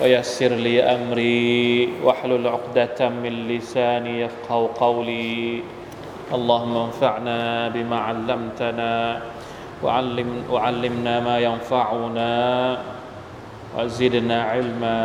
[0.00, 5.60] ويسر لي أمري واحلل عقدة من لساني يفقه قولي.
[6.32, 8.92] اللهم انفعنا بما علمتنا
[9.84, 12.32] وعلم وعلمنا ما ينفعنا
[13.76, 15.00] وزدنا علما.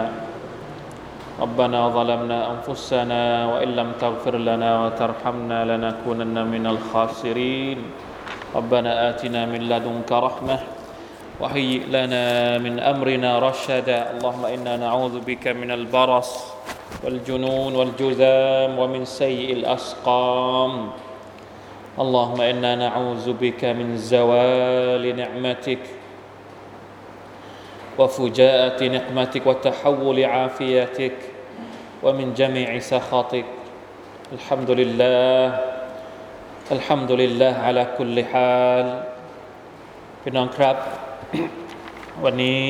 [1.43, 3.21] ربنا ظلمنا أنفسنا
[3.51, 7.79] وإن لم تغفر لنا وترحمنا لنكونن من الخاسرين.
[8.55, 10.59] ربنا آتنا من لدنك رحمة
[11.40, 16.30] وهيئ لنا من أمرنا رشدا اللهم إنا نعوذ بك من البرص
[17.04, 20.90] والجنون والجذام ومن سيء الأسقام
[21.98, 25.84] اللهم إنا نعوذ بك من زوال نعمتك
[27.98, 31.16] وفجاءة نقمتك وتحول عافيتك
[32.02, 33.44] ومن جميع سخطك
[34.32, 35.44] الحمد لله
[36.72, 38.88] الحمد لله على كل حال
[40.22, 40.76] พี่น้องครับ
[42.23, 42.63] วันนี้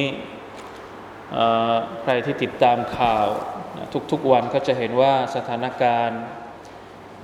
[2.01, 3.25] ใครที่ติดตามข่าว
[4.11, 6.21] ทุกๆวันก็จะเห็นว่าสถานการณ์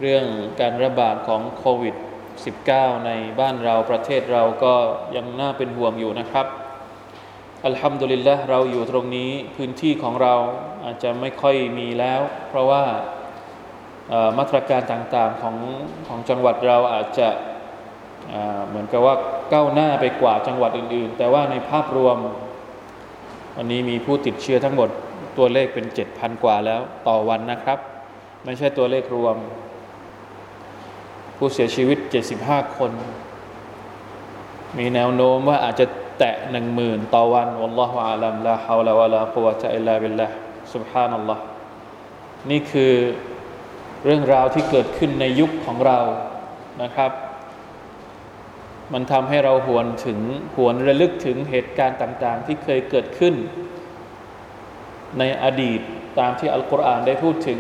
[0.02, 0.26] เรื่อง
[0.60, 1.96] การระบาดของโควิด
[2.50, 4.76] -19 ในบ้านเราประเทศเราก็
[5.16, 6.48] ยังน่าเป็นห่วงอยู่นะครับ
[7.66, 10.36] อัลฮัมดุลิลละเราอยู่ตรงนี้พื้นที่ของเรา
[10.86, 12.84] อาจจะไม่ค่อยมีแล้ว เพราะว่า
[14.38, 15.56] มาตรการต่างๆของ
[16.08, 17.30] ของจังหวัดเราอาจจะ
[18.68, 19.16] เหมือนกับว่า
[19.54, 22.18] ก้าวหน้าไปกว่าจังหวัดอื่น ๆ แต่ว่าในภาพรวม
[23.58, 24.90] วันนี้มีผู้ติดเชื้อทั้งหมด
[25.38, 27.80] ตัวเลขเป็น 7,000 กว่าแล้วต่อวันนะครับ
[28.46, 29.36] ไม่ใช่ตัวเลขรวม
[31.38, 31.98] ผู้เสียชีวิต
[32.38, 32.92] 75 คน
[34.78, 35.86] มีแนวโน้มว่าอาจจะ
[36.20, 40.36] แตะหนึ่งหมื่นต่อวันวัลลอฮฺอาลัมลาฮาวลาวะลากุวะตะอิลลาบิลลาห์
[40.74, 41.44] สุบฮานัลลอฮ์
[42.50, 42.94] นี่คือ
[44.06, 46.00] เรื่องราวที่เกิดขึ้นในยุคของเรา
[46.82, 47.12] นะครับ
[48.94, 50.20] มันทำให้เราหวนถึง
[50.56, 53.34] หวนระลึกถึงเหตุการณ์ต่าง ๆ ที่เคยเกิดขึ้น
[55.20, 55.82] ในอดีต
[56.20, 57.60] ตามที่อัลกุรอานได้พูดถึง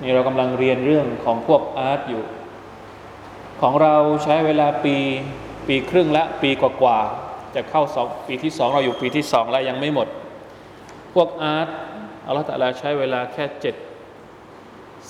[0.00, 2.22] นี่เรากำลังเรียนเรื่องของพวกอาร์ตอยู่
[3.60, 4.96] ของเราใช้เวลาปี
[5.68, 10.08] ปีครึ่งละปีกว่าๆจะเข้าสองปีที่สองเราอยู่ปีที่สองแล้วยังไม่หมด
[11.14, 11.68] พวกอาร์ต
[12.26, 13.74] อัลลอฮฺตะลาใช้เวลาแค่เจ็ด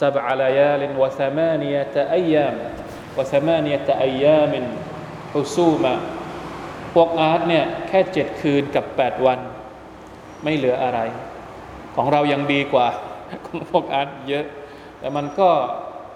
[0.00, 2.54] ซาบะลายาลินวะซามานียตะอัยยาม
[3.18, 4.64] วะซามานียตะอัยยามิน
[5.32, 5.94] ฮุซูมา
[6.94, 9.38] พวกอาร์ตเนี่ยแค่เจ็ดคืนกับแปดวัน
[10.44, 11.00] ไม่เหลืออะไร
[11.96, 12.88] ของเรายังดีกว่า
[13.46, 14.44] ของพวกอาร์ตเยอะ
[14.98, 15.48] แต่มันก็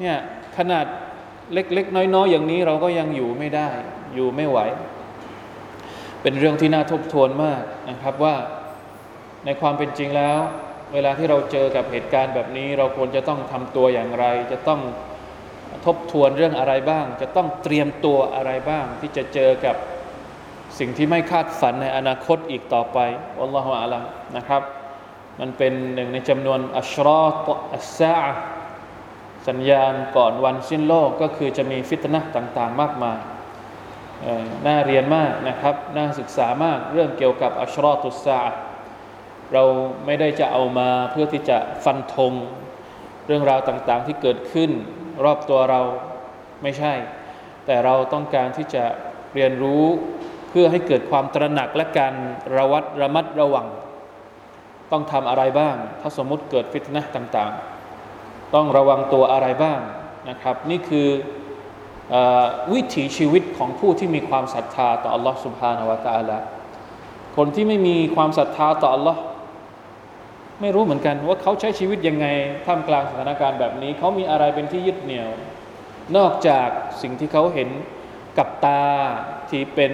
[0.01, 0.17] เนี่ย
[0.57, 0.87] ขนาด
[1.53, 3.69] เล็ก ๆ น้อย ๆ อย่างนี้เราก็ยังอยู่ไม่ได้
[4.15, 4.59] อยู่ไม่ไหว
[6.23, 8.35] เป็นเรื่องที่น่าทบทวนมากนะครับว่า
[9.45, 10.39] ในความเป็นจริงแล้ว
[10.93, 14.81] เวลาที่เราเจอกับเหตุการณ์แบบนี้ เราควรจะต้องทำตัวอย่างไร จะต้อง
[15.87, 19.77] ทบทวนเรื่องอะไรบ้าง จะต้องเตรียมตัวอะไรบ้าง ที่จะเจอกับ
[20.79, 22.99] สิ่งที่ไม่คาดฝันในอนาคตอีกต่อไป
[23.41, 24.03] อัลลอฮฺอาลัม
[24.37, 24.63] นะครับ
[25.41, 28.17] มันเป็นหนึ่งในจำนวนอัชรอตอัสซา
[29.49, 33.19] สัญญาณก่อนวันสิ้นโลกก็คือจะมีฟิตนะต่างๆ มากมาย
[34.67, 38.41] น่าเรียนมากนะครับน่าศึกษามากเรื่องเกี่ยวกับอัชรอตุสซา
[39.53, 39.65] เรา
[40.07, 42.33] ไม่ได้จะเอามาเพื่อที่จะฟันธง
[43.27, 44.71] เรื่องราวต่างๆที่เกิดขึ้น
[45.25, 45.81] รอบตัวเรา
[46.63, 46.93] ไม่ใช่
[47.67, 48.85] แต่เราต้องการที่จะ
[49.35, 49.85] เรียนรู้
[50.49, 52.15] เพื่อให้เกิดความตระหนักและการ
[52.57, 53.67] ระวัดระมัดระวัง
[54.93, 59.81] ต้องทำอะไรบ้าง ถ้าสมมติเกิดฟิตนะต่างๆ ต้องระวังตัวอะไรบ้าง
[60.29, 61.09] นะครับ นี่คือ
[62.15, 62.17] อ
[62.73, 66.39] วิถีชีวิตของผู้ที่มีความศรัทธาต่อ Allah Subhanahu wa Taala
[67.37, 69.17] คนที่ไม่มีความศรัทธาต่อ Allah
[70.61, 72.27] ไม่รู้เหมือนกันว่าเขาใช้ชีวิตยังไง
[72.67, 75.29] ท่ามกลางสถานการณ์แบบนี้ เขามีอะไรเป็นที่ยึดเหนี่ยว
[76.17, 76.69] นอกจาก
[77.03, 77.69] สิ่งที่เขาเห็น
[78.39, 78.85] กับตา
[79.51, 79.93] ที่เป็น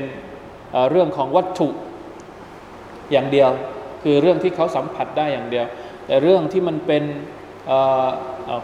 [0.90, 1.68] เรื่องของวัตถุ
[3.12, 3.50] อย่างเดียว
[4.02, 5.66] คือเรื่องที่เขาสัมผัสได้อย่างเดียว
[6.06, 7.04] แต่เรื่องที่มันเป็น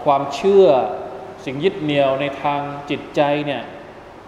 [0.04, 0.66] ความเชื่อ
[1.44, 2.60] สิ่งยึดเหนี่ยวในทาง
[2.90, 3.62] จิตใจเนี่ย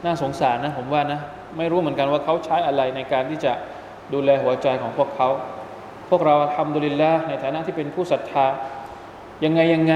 [0.05, 1.21] น่าสงสารนะผมว่านะ
[1.59, 3.53] ไม่รู้เหมือนกันว่าเขาใช้อะไรในการที่จะ
[4.13, 5.29] ดูแลหัวใจของพวกเขา
[6.11, 8.47] พวกเราทำดุลิลละในฐานะที่เป็นผู้ศรัทธา
[9.45, 9.95] ยังไงยังไง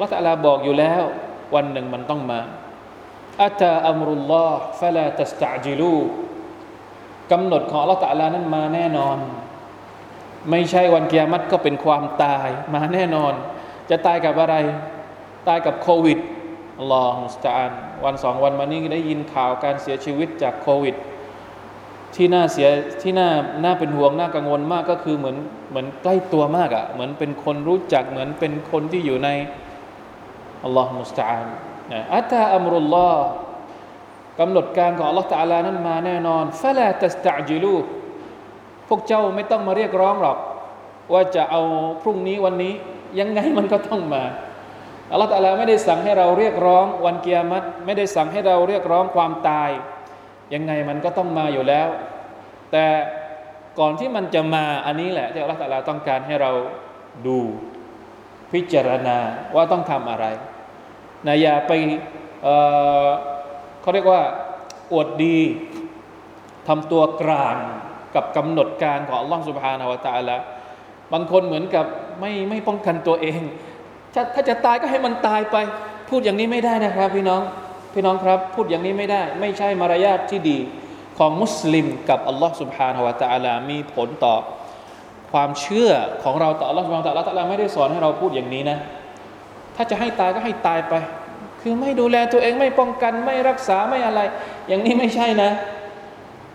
[0.00, 1.02] ละตัลาบอกอยู่แล้ว
[1.54, 2.40] วันหนึ่งมันต้องมา
[3.42, 5.96] อัตาอัมรุลลอฮ์ฟะลาตัสตะจิลู
[7.32, 9.18] กำหนดของละตัลานั้นมาแน่นอน
[10.50, 13.32] ไม่ใช่วันเกียรติก็เป็นความตายมาแน่นอน
[13.90, 14.56] จะตายกับอะไร
[15.48, 16.18] ตายกับโควิด
[16.92, 17.70] ลอฮฺมุสตาน
[18.04, 20.94] วันสองวันมานี้ได้ยินข่าวการเสียชีวิตจากโควิด
[22.14, 22.68] ที่น่าเสีย
[23.02, 23.28] ที่น่า
[23.64, 25.36] น่าเป็นห่วงน่ากังวลมากก็คือเหมือน
[25.70, 29.28] เหมือนใกล้ตัวมากอะ่ะเหมือนเป็นคนรู้จักเหมือนเป็นคนที่อยู่ใน
[30.64, 31.46] อัลลอฮฺมุสตาอัน
[31.92, 33.24] นะอัตตาอัมรุลลอฮ์
[34.40, 37.76] กำหนดการของอัลลอฮฺตะอาลานั้นมาแน่นอนฟะลาตัสตะจิลู
[38.88, 40.38] พวกเจ้าไม่ต้องมาเรียกร้องหรอก
[41.12, 41.62] ว่าจะเอา
[42.02, 42.74] พรุ่งนี้วันนี้
[43.18, 44.22] ยังไงมันก็ต้องมา
[45.12, 49.70] อัลลอฮฺตะอาลาไม่ได้สั่งให้เราเรียกร้องวันเกียรติไม่ได้สั่งให้เราเรียกร้องความตาย
[50.54, 51.88] ยังไงมันก็ต้องมาอยู่แล้ว
[52.72, 52.84] แต่
[53.78, 56.50] ก่อนที่มันจะมาอันนี้แหละ ที่อัลลอฮฺตาลาต้องการให้เรา
[57.26, 57.38] ดู
[58.52, 59.18] พิจารณา
[59.54, 60.26] ว่าต้องทำอะไร
[61.26, 61.72] นะอย่าไป
[62.42, 64.22] เเขาเรียกว่า
[64.92, 65.38] อวดดี
[66.68, 67.56] ทำตัวกลาง
[68.14, 70.36] กับกำหนดการของอัลลอฮฺสุบฮานาวะตะละ
[71.12, 71.86] บางคนเหมือนกับ
[72.20, 73.40] ไม่ไม่ป้องกันตัวเอง
[74.14, 75.56] ถ้าถ้าจะตายก็ให้มันตายไป
[76.08, 77.42] พูดอย่างนี้ไม่ได้นะครับพี่น้อง
[77.98, 80.58] พี่น้องครับ พูดอย่างนี้ไม่ได้ ไม่ใช่มารยาทที่ดี
[81.18, 84.34] ของมุสลิมกับอัลลอฮฺสุบฮานาวะตะละมีผลต่อ
[85.32, 85.90] ความเชื่อ
[86.22, 88.78] ของเราต่ออัลลอฮฺสุบฮานาวะตะละไม่ได้สอนให้เราพูดอย่างนี้นะ
[89.76, 90.94] ถ้าจะให้ตายก็ให้ตายไป
[91.60, 94.20] คือไม่ดูแลตัวเองไม่ป้องกันไม่รักษาไม่อะไร
[94.68, 95.50] อย่างนี้ไม่ใช่นะ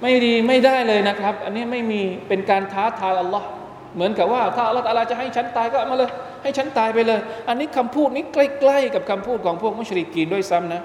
[0.02, 3.48] ไม่ดีไม่ได้เลยนะครับ อันนี้ไม่มีเป็นการท้าทายอัลลอฮ์
[3.96, 6.12] เหมือนกับว่าถ้าอัลลอฮ์จะให้ฉันตายก็มาเลย
[6.44, 10.82] ให้ฉันตายไปเลย อันนี้คำพูดนี้ใกล้ ๆ กับคำพูดของพวกมุชริกีนด้วยซ้ำนะ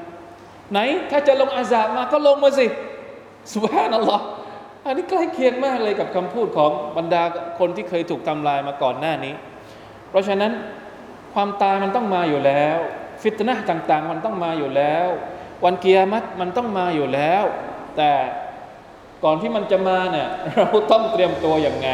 [0.72, 0.78] ไหน
[1.10, 2.66] ถ้าจะลงอาซาบมาก็ลงมาสิ
[3.54, 4.24] สุบฮานัลลอฮ์
[4.86, 7.22] อันนี้ใกล้เคียงมากเลยกับคำพูดของบรรดา
[7.58, 9.34] คนที่เคยถูกทำลายมาก่อนหน้านี้
[10.10, 10.52] เพราะฉะนั้น
[11.34, 12.78] ความตายมันต้องมาอยู่แล้ว
[13.22, 15.06] ฟิตนะต่างๆ มันต้องมาอยู่แล้ว
[15.64, 17.44] วันกิยามัตมันต้องมาอยู่แล้ว
[17.96, 18.10] แต่
[19.24, 21.88] ก่อนที่มันจะมาเนี่ยเราต้องเตรียมตัวอย่างไง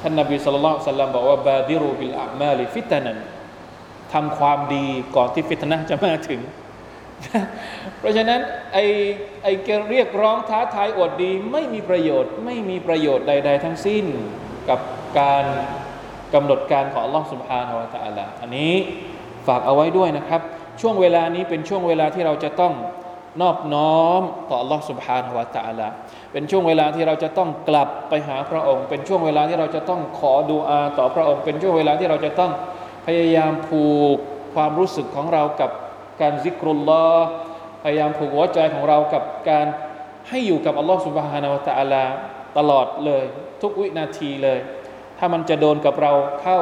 [0.00, 3.18] ท่านนบีصلى الله عليه وسلم บอกว่า بادروا بالأعمال فتنا
[4.12, 4.86] ทำความดี
[5.16, 6.40] ก่อนที่ฟิตนะจะมาถึง
[7.98, 8.40] เพราะฉะนั้น
[8.72, 8.84] ไอ้
[9.42, 9.52] ไอ้
[9.90, 14.04] เรียกร้องท้าทายอดดี ไม่มีประโยชน์ ไม่มีประโยชน์ใด ๆ ทั้งสิ้น
[14.68, 14.80] กับ
[15.18, 15.44] การ
[16.34, 18.74] กำหนดการของ Allah Subhanahu wa Taala อันนี้
[19.46, 20.40] ฝากเอาไว้ด้วยนะครับ
[20.80, 22.74] ช่วงเวลานี้เป็นช่วงเวลาที่เราจะต้อง
[23.40, 25.88] นอบน้อมต่อ Allah Subhanahu wa Taala
[26.32, 32.52] เป็นช่วงเวลาที่เราจะต้องกลับไปหาพระองค์ เป็นช่วงเวลาที่เราจะต้องขอดูอาต่อพระองค์ เป็นช่วงเวลาที่เราจะต้อง
[33.06, 33.84] พยายามผู
[34.14, 34.16] ก
[34.54, 35.70] ความรู้สึกของเรากับ
[36.20, 37.26] การซิกรุลลอฮ์
[37.82, 39.66] พยายามผูกหัวใจของเรากับการ
[40.28, 42.04] ให้อยู่กับอัลลอฮ์สุบฮานาวะตะอาลา
[42.58, 43.24] ตลอดเลย
[43.62, 44.58] ทุกวินาทีเลย
[45.18, 46.12] ถ้ามันจะโดนกับเรา
[46.42, 46.58] เข้า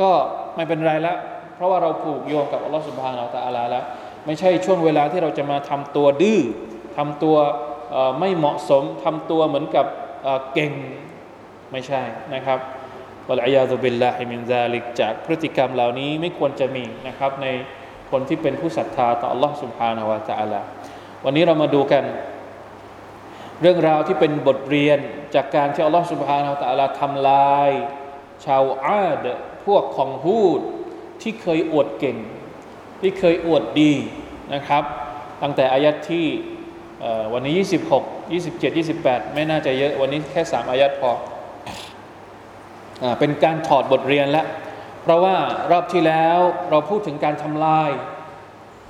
[0.00, 0.10] ก็
[0.56, 1.14] ไม่เป็นไรละ
[1.54, 3.84] เพราะว่าเราผูกโยงกับอัลลอฮ์สุบฮานาวะตะอาลาแล้ว
[4.26, 6.40] ไม่ใช่ช่วงเวลาที่เราจะมาทำตัวดื้อ
[6.96, 7.36] ทำตัว
[8.20, 9.86] ไม่เหมาะสมทำตัวเหมือนกับ
[10.54, 10.72] เก่ง
[11.72, 12.02] ไม่ใช่
[12.34, 12.58] นะครับ
[13.28, 17.46] วะลัยยาตุบิลลาฮิมินซาลิกจากพฤติกรรมเหล่านี้ไม่ควรจะมีนะครับใน
[18.11, 20.61] คนที่เป็นผู้ศรัทธาต่อ Allah سبحانه และ تعالى
[21.25, 22.03] วันนี้เรามาดูกัน
[23.61, 24.99] เรื่องราวที่เป็นบทเรียน
[25.35, 27.69] จากการที่ Allah سبحانه และ تعالى ทำลาย
[28.45, 29.27] ชาวอาด
[29.65, 30.61] พวกของฮูด
[31.21, 32.17] ที่เคยอวดเก่ง
[33.01, 33.93] ที่เคยอวดดี
[34.53, 34.83] นะครับ
[35.41, 36.25] ตั้งแต่อายัดที่
[37.33, 41.11] วันนี้ 26 27 28 ไม่น่าจะเยอะวันนี้แค่ 3 อายัดพอ
[43.03, 44.45] อเป็นการถอดบทเรียนแล้ว
[45.04, 45.36] เพราะว่า
[45.70, 46.38] รอบที่แล้ว
[46.70, 47.90] เราพูดถึงการทำลาย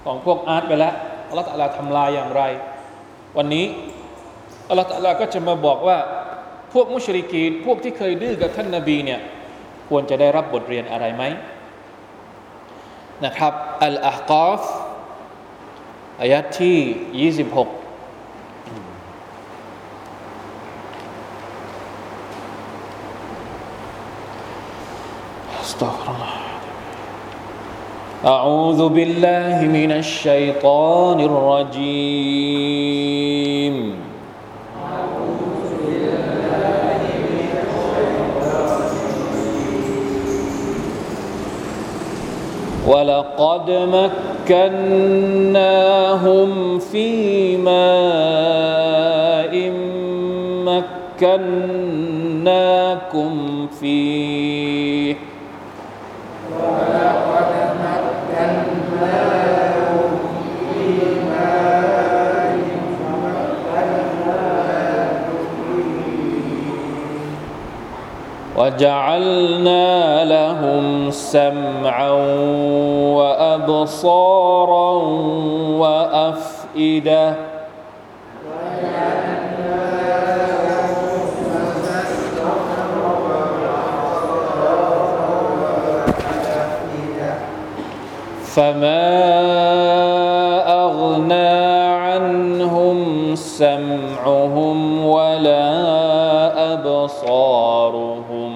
[0.05, 0.95] ของพวกอาร์ตไปแล้ว
[1.29, 2.43] อัลลอฮฺทำลายอย่างไร
[3.37, 3.67] วันนี้
[4.69, 5.99] อัลลอฮฺก็จะมาบอกว่า
[6.73, 9.21] พวกมุชริกีนพวกที่เคยดื้อกับท่านนาบีเนี่ย
[9.89, 11.23] ควรจะได้รับบทเรียนอะไรไหม
[13.25, 13.53] นะครับ
[13.85, 14.63] อัลอาฮกอฟ
[16.21, 17.84] อายัดที่ 26
[25.75, 26.39] أستغفر الله.
[28.25, 32.55] أعوذ بالله من الشيطان الرجيم.
[42.87, 43.71] ولقد
[44.47, 49.55] مكناهم في ماء
[50.71, 53.33] مكناكم
[53.81, 55.17] فيه
[56.55, 57.87] ولقد مكناهم في
[58.35, 58.94] ماء مكناكم فيه
[68.57, 72.11] وجعلنا لهم سمعا
[73.15, 74.93] وأبصارا
[75.79, 77.35] وأفئدة
[88.55, 89.11] فما
[90.87, 91.49] أغنى
[91.91, 95.65] عنهم سمعهم ولا
[96.73, 98.55] أبصارهم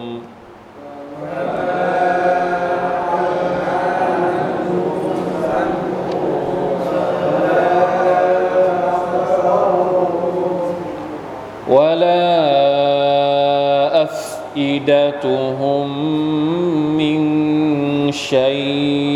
[11.68, 12.38] ولا
[14.02, 15.88] أفئدتهم
[16.96, 17.18] من
[18.12, 19.07] شيء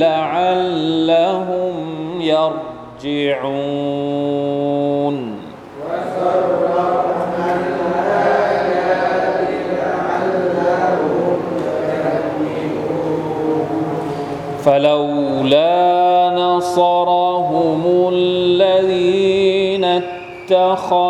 [0.00, 1.74] لعلهم
[2.20, 3.93] يرجعون.
[14.64, 21.03] فلولا نصرهم الذين اتخذوا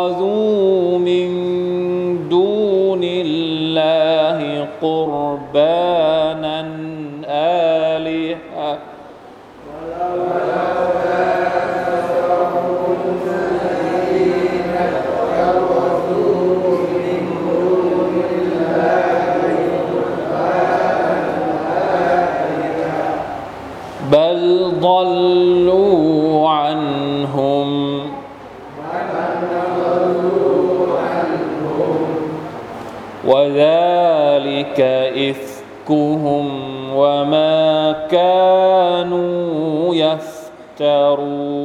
[33.24, 34.80] وذلك
[35.28, 36.46] إفكهم
[36.94, 41.60] وما كانوا يفترون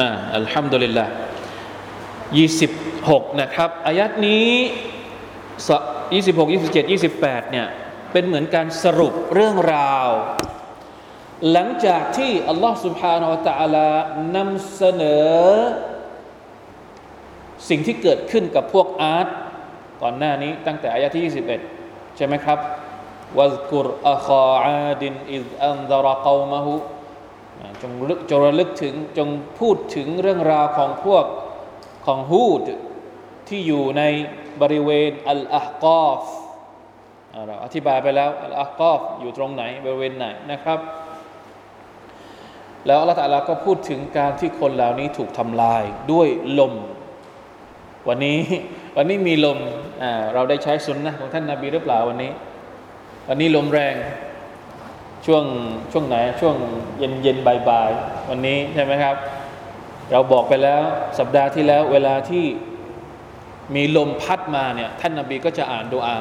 [0.00, 1.06] อ่าอัลฮัมดุลิลละ
[2.36, 2.70] ยี่สิบ
[3.10, 4.48] หกนะครับอายัดนี้
[6.14, 7.68] ยี่สิบหกยี่สิบเจ็ดยี่สิบแปดเนี่ย
[8.12, 10.08] เป็นเหมือนการสรุปเรื่องราว
[11.52, 13.88] หลังจากที่อัลลอฮ์ سبحانه และ تعالى
[14.36, 15.34] นำเสนอ
[17.68, 19.28] สิ่งที่เกิดขึ้นกับพวกอาร์ต
[20.02, 21.32] ก่อนหน้านี้ตั้งแต่อายะที่
[21.72, 22.58] 21 ใช่ไหมครับ
[23.38, 26.74] วัซกุรอัคาอาดินอิซอันดารกอมะฮุ
[27.82, 31.24] จงลึกจงระลึกถึงจงพูดถึงเรื่องราวของพวก
[32.06, 32.66] ของฮูด
[33.48, 34.02] ที่อยู่ใน
[34.60, 36.22] บริเวณอัลอาฮกอฟ
[37.47, 40.79] เราอธิบายไปแล้วอัลอากอฟอยู่ตรงไหนบริเวณไหนนะครับ
[42.85, 46.27] แล้วอัลลอฮฺตะลาก็พูดถึงการที่คนเหล่านี้ถูกทำลายด้วย
[46.59, 46.73] ลม
[48.07, 48.39] วันนี้
[48.97, 49.57] วันนี้มีลม
[50.33, 52.31] เราได้ใช้สุนนะของท่านนาบีหรือเปล่าวันนี้
[53.27, 53.95] วันนี้ลมแรง
[55.25, 55.43] ช่วง
[55.91, 56.55] ช่วงไหนช่วง
[56.97, 57.37] เย็นเย็น
[57.69, 59.15] บ่ายๆวันนี้ใช่ไหมครับ
[60.11, 60.81] เราบอกไปแล้ว
[61.19, 62.45] สัปดาห์ที่แล้ว เวลาที่
[63.75, 66.17] มีลมพัดมาเนี่ยท่านนาบีก็จะอ่านดูอา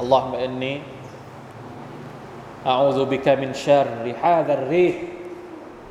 [0.00, 0.76] อัลลอฮฺมะอันนี้
[2.72, 4.96] أعوذ بك من شر هذا الريح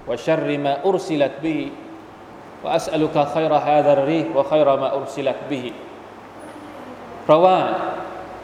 [0.08, 1.62] وشر ما أرسلت به
[2.64, 5.66] وأسألك خير هذا الريح وخير ما أرسلت به
[7.24, 7.58] เพราะว่า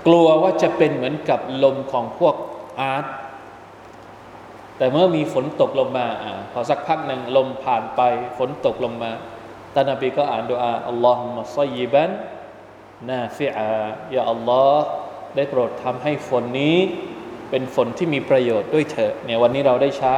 [0.07, 2.35] กลัวว่าจะเป็นเหมือนกับลมของพวก
[2.79, 3.05] อาร์ต
[4.77, 8.01] แต่เมื่อมีฝนตกลงมาอพอสักพักหนึ่งลมผ่านไป
[8.37, 9.11] ฝนตกลงมา
[9.73, 12.09] ท่านนบีก็อ่านดูอาอัลลอฮฺมะซัยบัน
[13.09, 13.71] นาฟิอา
[14.15, 14.98] ยาอัลลอฮ์
[15.36, 16.76] ได้โปรดทำให้ฝนนี้
[17.50, 20.14] เป็นฝนที่มีประโยชน์ด้วยเถอะเนี่ยวันนี้เราได้ใช้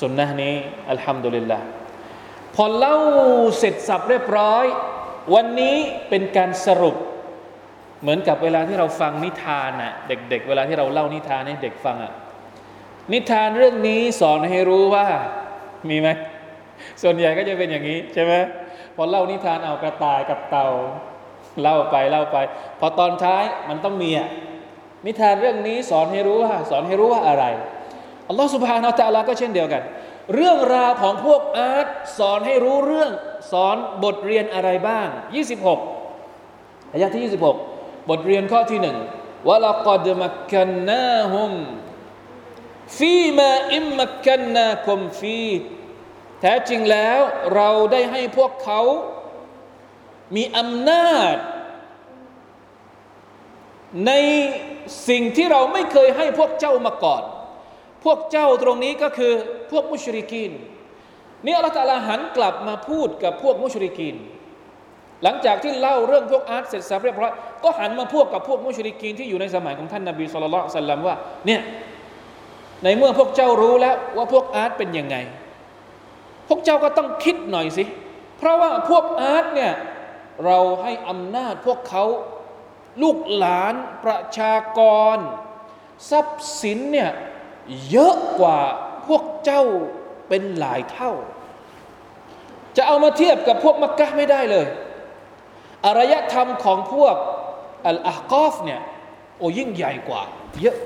[0.00, 0.54] สุนนะนี้
[0.90, 1.60] อัลฮัมดุลิลละ
[2.54, 2.96] พอเล่า
[3.58, 4.64] เสร็จสับเรียบร้อย
[5.34, 5.76] วันนี้
[6.08, 6.96] เป็นการสรุป
[8.02, 12.12] เหมือนกับเวลาที่เราฟังนิทานน่ะเด็กๆเวลาที่เราเล่านิทานให้เด็กฟังอะ
[13.12, 15.06] นิทานเรื่องนี้สอนให้รู้ว่า
[15.90, 16.08] มีไหม
[17.02, 18.32] ส่วนใหญ่ก็จะเป็นอย่างนี้ใช่ไหม
[18.96, 20.68] พอเล่านิทานเอากระต่ายกับเต่า
[21.60, 22.36] เล่าไปเล่าไป
[22.80, 24.28] พอตอนท้ายมันต้องมีอะ
[25.06, 27.44] นิทานเรื่องนี้สอนให้รู้ว่า สอนให้รู้ว่าอะไร
[28.28, 29.82] อัลลอฮฺสุบฮานาอัลลอฮฺก็เช่นเดียวกัน
[30.34, 31.88] เรื่องราวของพวกอาร์ต
[32.18, 33.10] สอนให้รู้เรื่อง
[33.52, 35.08] สอนบทเรียนอะไรบ้าง
[36.00, 37.22] 26อายะที่
[37.70, 38.96] 26 บทเรียนข้อที่หนึ่ง
[39.48, 41.52] วะละกอดมักกันนาฮุม
[42.98, 45.42] ฟีมาอิมมักกันนาคุมฟี
[46.40, 47.20] แท้จริงแล้ว
[47.54, 48.80] เราได้ให้พวกเขา
[50.36, 51.36] มีอำนาจ
[54.06, 54.12] ใน
[55.08, 57.22] สิ่งที่เราไม่เคยให้พวกเจ้ามาก่อน
[58.04, 59.32] พวกเจ้าตรงนี้ก็คือ
[59.70, 60.50] พวกมุชริกีน
[61.44, 64.16] นี่อัลลอฮฺหันกลับมาพูดกับพวกมุชริกีน
[65.22, 67.32] หลังจากที่เล่าเรื่องพวกอาร์ตเสร็จสับเรียบร้อย
[67.64, 71.60] ก็หันมาพูดกับพวกมุชริกีนที่อยู่ในสมัยของท่านนาบีสุลต่านสัลลัมว่าเนี่ย
[72.82, 75.16] ในเมื่อพวกเจ้ารู้แล้วว่าพวกอาร์ตเป็นยังไง
[76.48, 77.84] พวกเจ้าก็ต้องคิดหน่อยสิ
[78.38, 79.72] เพราะว่าพวกอาร์ตเนี่ย
[80.44, 82.04] เราให้อำนาจพวกเขา
[83.02, 84.80] ลูกหลานประชาก
[85.14, 85.16] ร
[86.10, 87.10] ทรัพย์สินเนี่ย
[87.90, 88.58] เยอะกว่า
[89.06, 89.62] พวกเจ้า
[90.28, 91.12] เป็นหลายเท่า
[92.76, 94.66] จะเอามาเทียบกับพวกมักกะไม่ได้เลย
[95.86, 97.16] อารยธรรมของพวก
[97.86, 98.80] อัลอาฮกอฟเนี่ย
[99.38, 100.22] โอ้ยิ่งใหญ่กว่า
[100.60, 100.78] เยอะ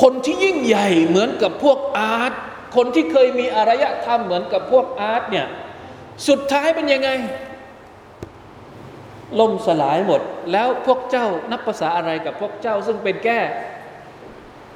[0.00, 2.32] คนที่ยิ่งใหญ่เหมือนกับพวกอาร์ต
[2.76, 5.46] คนที่เคยมีอารยธรรมเหมือนกับพวกอาร์ตเนี่ย
[6.28, 7.10] สุดท้ายเป็นยังไง
[9.40, 10.20] ล่มสลายหมด
[10.52, 13.40] แล้วพวกเจ้านับภาษาอะไรกับพวกเจ้า ซึ่งเป็นแก่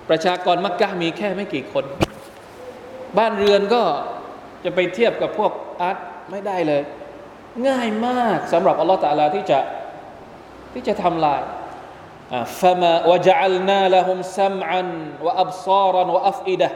[0.09, 1.85] ประชากรมักกะมีแค่ไม่กี่คน
[3.19, 3.83] บ้านเรือนก็
[4.65, 5.97] จะไปเทียบกับพวกอาร์ต
[6.31, 6.83] ไม่ได้เลย
[7.69, 9.59] ง่ายมากสำหรับอัลลอฮฺตะลาที่จะ
[10.73, 11.43] ที่จะทำลาย
[12.61, 14.89] ฟะมาวะจัลนาละฮุมซัมอัน
[15.27, 16.69] วะอับซารันวะอัฟอิดะ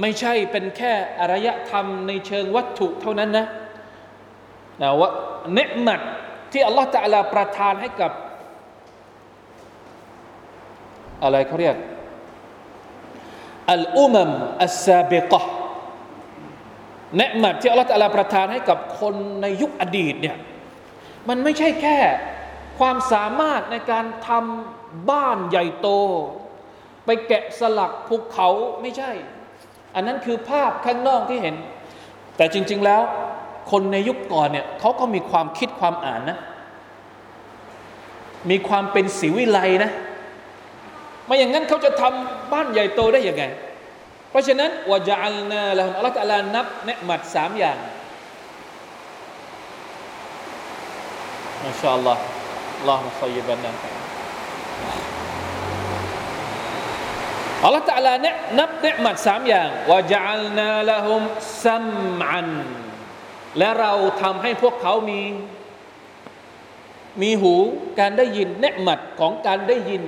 [0.00, 3.46] ไม่ใช่เป็นแค่อารยธรรมในเชิงวัตถุเท่านั้นนะ
[4.82, 5.10] นะว่า
[5.54, 6.00] เนืมัด
[6.52, 8.12] ที่อัลลอฮฺตะลาประทานให้กับ
[11.22, 11.76] อะไรเขาเรียก
[13.72, 14.30] อัลอุมัม
[14.64, 15.42] อัสซาบิกะ
[17.18, 20.36] เนืมัดที่อัลลอฮฺตะลาประทานให้กับคนในยุคอดีตเนี่ย
[21.28, 21.98] มันไม่ใช่แค่
[22.78, 25.88] ความสามารถในการทำบ้านใหญ่โต
[27.04, 28.48] ไปแกะสลักภูเขา
[28.80, 29.10] ไม่ใช่
[29.94, 31.54] อันนั้นคือภาพข้างนอกที่เห็น
[32.36, 33.02] แต่จริง ๆแล้ว
[33.70, 36.38] คนในยุคก่อนเนี่ยเขาก็มีความคิดความอ่านนะ
[38.50, 39.90] มีความเป็นศิวิไลนะ
[41.26, 43.44] ไม่อย่างนั้นเขาจะทำบ้านใหญ่โตได้ยังไง
[44.30, 47.78] เพราะฉะนั้นวะจัลนาละฮุอัลลอฮฺตะลานับเนืหมัดสามอย่าง
[51.64, 52.22] มาชาอัลลอฮ์
[52.78, 53.72] อัลลอฮฺมุซัยบันนะ
[57.64, 61.22] อัลลอฮฺตะลาเนี่ยนับเนืหมัดสามอย่างวะจัลนาละฮุม
[61.64, 62.48] ซัมอัน
[63.58, 63.92] และเรา
[64.22, 65.20] ทำให้พวกเขามี
[67.22, 67.54] มีหู
[68.00, 70.02] การได้ยินเนหมัดของการได้ยิน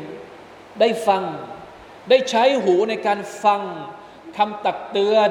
[0.80, 1.22] ได้ฟัง
[2.10, 3.62] ได้ใช้หูในการฟัง
[4.36, 5.30] คำตักเตือน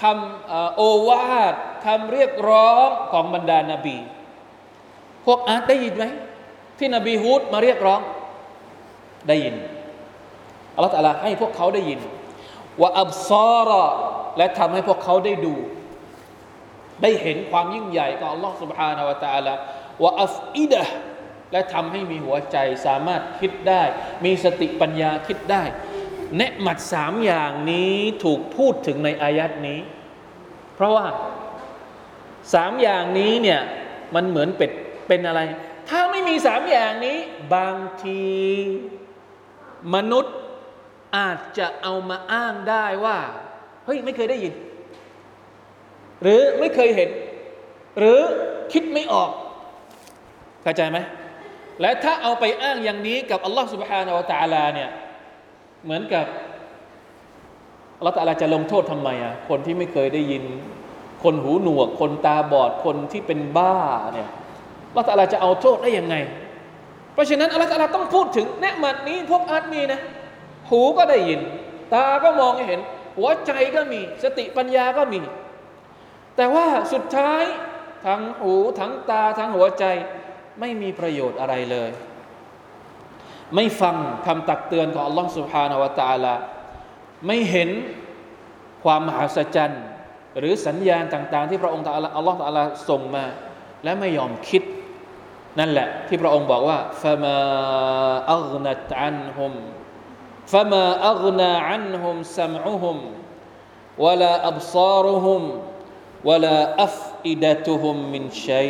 [0.00, 3.98] คำโอวาทคำเรียกร้องของบรรดานาบี
[5.26, 6.04] พวกอาร์ตได้ยินไหม
[6.78, 8.00] ที่นบีฮูดมาเรียกร้อง
[9.28, 9.54] ได้ยิน
[10.74, 12.00] อัลลอฮฺตะลาให้พวกเขาได้ยิน
[12.80, 13.70] ว่าอับซาร
[14.36, 15.54] และทำให้พวกเขาได้ดู
[17.01, 19.53] ได้เห็นความยิ่งใหญ่ของอัลลอฮ์ سبحانه และ تعالى
[20.01, 20.83] ว่าอัฟอิดะ
[21.51, 23.83] และทำให้มีหัวใจสามารถคิดได้
[24.25, 25.63] มีสติปัญญาคิดได้
[26.37, 29.79] เนืหมัดสามอย่างนี้ถูกพูดถึงในอายัดนี้
[30.75, 31.07] เพราะว่า
[32.53, 33.61] สามอย่างนี้เนี่ย
[34.15, 34.71] มันเหมือนเป็ด
[35.07, 35.41] เป็นอะไร
[35.89, 37.17] ถ้าไม่มีสามอย่างนี้
[37.55, 38.23] บางที
[39.95, 40.35] มนุษย์
[41.17, 43.17] อาจจะเอามาอ้างได้ว่า
[43.85, 44.53] เฮ้ยไม่เคยได้ยิน
[46.23, 47.09] หรือไม่เคยเห็น
[47.99, 48.19] หรือ
[48.73, 49.29] คิดไม่ออก
[50.63, 50.97] เข้าใจไหม
[51.81, 54.89] และถ้าเอาไปอ้างอย่างนี้กับอัลลอฮฺ سبحانه และ تعالى เนี่ย
[55.83, 56.25] เหมือนกับ
[57.97, 60.43] อัลลอฮฺตาลาจะลงโทษทำไมอ่ะคนที่ไม่เคยได้ยิน
[61.23, 63.75] คนหูหนวก คนตาบอดคนที่เป็นบ้า
[64.13, 64.29] เนี่ย
[64.89, 66.15] อัลลอฮฺตาลาจะเอาโทษได้ยังไง
[67.13, 69.99] เพราะฉะนั้นอัลลอฮฺตาลาต้องพูดถึงเนืมัดนี้ พวกอาร์ตมีนะ
[70.69, 71.41] หูก็ได้ยิน
[71.93, 72.79] ตาก็มองเห็น
[73.17, 75.19] หัวใจก็มี สติปัญญาก็มี
[76.36, 77.42] แต่ว่าสุดท้าย
[78.06, 79.84] ทั้งหูทั้งตาทั้งหัวใจ
[80.60, 81.90] ไม่มีประโยชน์อะไรเลย
[83.54, 86.34] ไม่ฟังคำตักเตือนของอัลลอฮฺสุบฮานาวะตาละ
[87.26, 87.70] ไม่เห็น
[88.84, 89.84] ความมหาศจรรย์
[90.38, 93.24] หรือสัญญาณต่าง ๆ ที่พระองค์ตาอัลลอฮฺตาลาส่งมา
[93.84, 94.62] และไม่ยอมคิด
[95.58, 97.38] นั่นแหละ ที่พระองค์บอกว่าฟะมา
[98.34, 99.52] อัลนัตอันฮุม
[100.52, 102.98] ฟะมาอัลนาอันฮุมซัมอุฮุม
[104.04, 105.42] วะลาอับซารุฮุม
[106.28, 108.64] วลาอัฟอิดะตุฮุมมินชั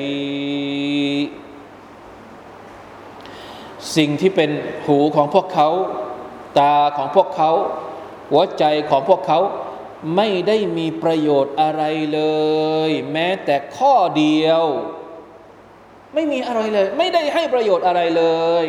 [3.96, 4.50] สิ่งที่เป็น
[4.86, 5.68] หูของพวกเขา
[6.58, 7.50] ตาของพวกเขา
[8.30, 9.38] หัวใจของพวกเขา
[10.16, 12.20] ไม่ได้มีประโยชน์อะไรเล
[12.88, 14.62] ย แม้แต่ข้อเดียว
[16.14, 18.24] ไม่มีอะไรเลย ไม่ได้ให้ประโยชน์อะไรเล
[18.64, 18.66] ย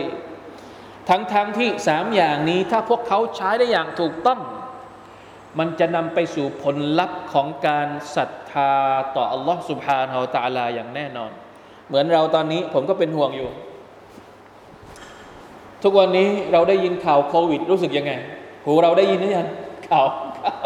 [1.09, 4.39] ทั้งๆทที่สามอย่างนี้ถ้าพวกเขาใช้ได้อย่างถูกต้อง
[5.59, 8.73] มันจะนำไปสู่ผลลัพธ์ของการศรัทธา
[9.15, 11.31] ต่ออัลลอฮ์สุบฮานาอัลตะลาอย่างแน่นอน
[11.87, 13.49] เหมือนเราตอนนี้ผมก็เป็นห่วงอยู่
[15.83, 18.11] ทุกวันนี้เราได้ยินข่าวโควิด รู้สึกยังไง
[18.65, 19.47] หูเราได้ยินหรือยัง
[19.89, 20.07] ข่าว
[20.39, 20.57] ข่าว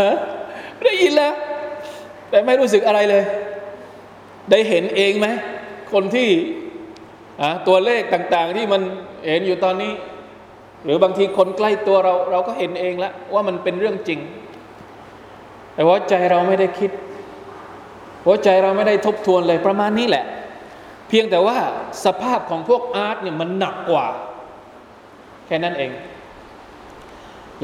[0.00, 0.16] ฮะ
[0.84, 1.34] ได้ยินแล้ว
[2.30, 3.24] แต่ไม่รู้สึกอะไรเลย
[4.50, 5.26] ได้เห็นเองไหม
[5.92, 6.28] คนที่
[7.68, 8.82] ตัวเลขต่าง ๆ ที่มัน
[9.26, 9.92] เห็นอยู่ตอนนี้
[10.86, 14.20] หรือบางทีคนใกล้ตัวเราเราก็เห็นเองแล้วว่ามันเป็นเรื่องจริง
[15.74, 16.90] แต่ว่าใจเราไม่ได้คิด
[18.24, 20.24] หัวใจเราไม่ได้ทบทวนเลยประมาณนี้แหละ
[21.08, 21.58] เพียงแต่ว่า
[22.04, 24.06] สภาพของพวกอาร์ตเนี่ยมันหนักกว่า
[25.46, 25.90] แค่นั้นเอง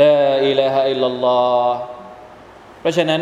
[0.01, 0.15] ละ
[0.47, 1.73] อิลาฮะอิลลัลลอฮ
[2.81, 3.21] เพราะฉะนั้น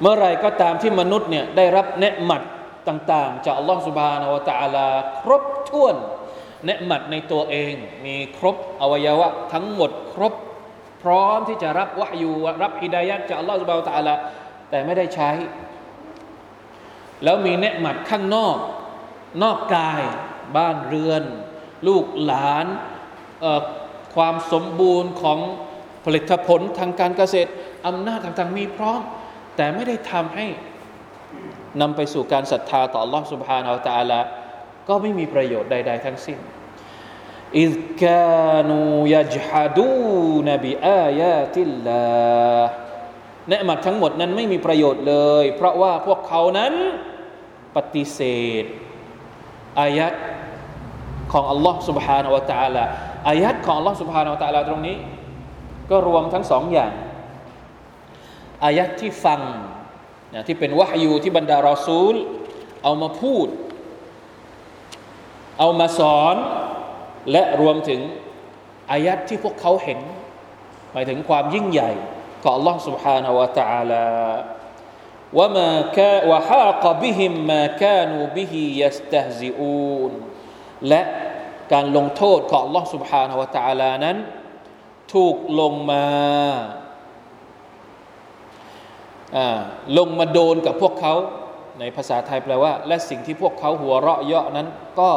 [0.00, 2.42] เมื่อไรก็ตามที่มนุษย์เนี่ยได้รับเนืหมัด
[2.88, 4.88] ต่าง ๆ จากอัลลอฮฺสุบฮานาวะตะอาลา
[5.22, 5.96] ครบถ้วน
[6.64, 10.34] เนืหมัดในตัวเองมีครบอวัยวะทั้งหมดครบ
[11.02, 14.14] พร้อมที่จะรับวะยูรับอิดายัดจากอัลลอฮฺสุบะตะอัลละ
[14.70, 15.30] แต่ไม่ได้ใช้
[17.24, 18.56] แล้วมีเนืหมัดข้างนอก
[19.42, 20.02] นอกกาย
[20.56, 21.22] บ้านเรือน
[21.86, 22.66] ลูกหลาน
[24.14, 25.38] ความสมบูรณ์ของ
[26.04, 27.50] ผลิตผลทางการเกษตร
[27.86, 29.00] อำนาจต่างๆมีพร้อม
[29.56, 30.46] แต่ไม่ได้ทำให้
[31.80, 34.20] นำไปสู่การศรัทธาต่อ Allah Subhanahu wa Taala
[34.87, 36.39] ก็ไม่มีประโยชน์ใดๆทั้งสิ้น
[37.59, 38.79] อิซกานู
[39.15, 42.05] ยัจฮัดูนบิอายาติลลา
[43.49, 46.73] เนืมัดทั้งหมดนั้นไม่มีประโยชน์เลย เพราะว่าพวกเขานั้น
[47.75, 48.19] ปฏิเส
[48.63, 48.65] ธ
[49.79, 50.13] อายัด
[51.31, 52.83] ของ Allah سبحانه และ تعالى
[53.27, 54.97] อายัดของ Allah سبحانه และ تعالى ตรงนี้
[55.89, 56.91] ก็รวมทั้งสองอย่าง
[58.63, 59.41] อายัดที่ฟัง
[60.33, 62.15] นะที่เป็นวะฮยูที่บรรดารอซูล
[62.83, 63.47] เอามาพูด
[65.59, 66.35] เอามาสอน
[67.31, 68.01] และรวมถึง
[68.91, 69.99] อายัดที่พวกเขาเห็น
[70.91, 71.91] หมายถึงความยิ่งใหญ่
[72.43, 74.07] ของ Allah سبحانه และ تعالى
[75.37, 80.11] ว่ามาแค่ว่าฮากบิหิมมาแค่นูบิฮิยัสตฮซิอูน
[80.87, 81.01] และ
[81.73, 84.17] การลงโทษของ Allah سبحانه และ تعالى นั้น
[85.13, 86.05] ถูกลงมา
[89.97, 91.13] ลงมาโดนกับพวกเขา
[91.79, 94.67] ในภาษาไทยแปลว่า และสิ่งที่พวกเขาหัวเราะเยาะนั้น
[94.99, 95.11] ก็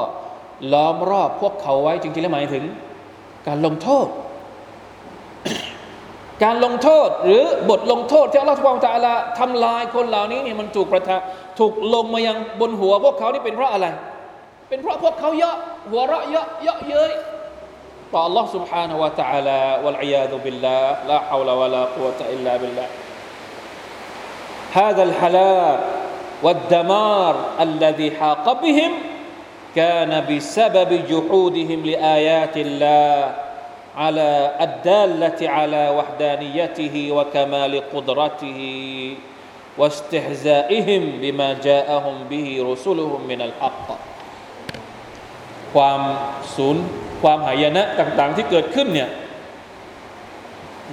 [0.72, 2.64] ล้อมรอบพวกเขาไว้จริงๆแล้วหมายถึง
[3.46, 4.06] การลงโทษ
[6.44, 11.16] การลงโทษหรือบทลงโทษที่อัลลอฮฺทวาลาทำลายคนเหล่านี้เนี่ยมันถูกประทา
[11.58, 13.86] ถูกลงมายังบนหัวพวกเขานี่เป็นเพราะอะไร
[14.68, 15.56] เป็นเพราะพวกเขาเยาะ
[15.90, 17.12] หัวเราะเยาะเยาะเย้ย
[18.12, 20.78] ต่อ Allah سبحانه และ تعالى วะลัยยาดุบิลลา
[21.10, 22.86] ลาฮาวลาวะลากุวะตะอิลลาบิลลา
[24.80, 25.80] هذا الهلاك
[26.42, 27.34] والدمار
[27.66, 28.92] الذي حاق بهم
[29.76, 33.34] كان بسبب جحودهم لآيات الله
[33.96, 34.30] على
[34.60, 38.60] الدالة على وحدانيته وكمال قدرته
[39.78, 43.88] واستهزائهم بما جاءهم به رسلهم من الحق
[45.74, 46.02] ความ
[46.56, 46.76] สูญ
[47.22, 49.10] ความหายนะต่างๆที่เกิดขึ้นเนี่ย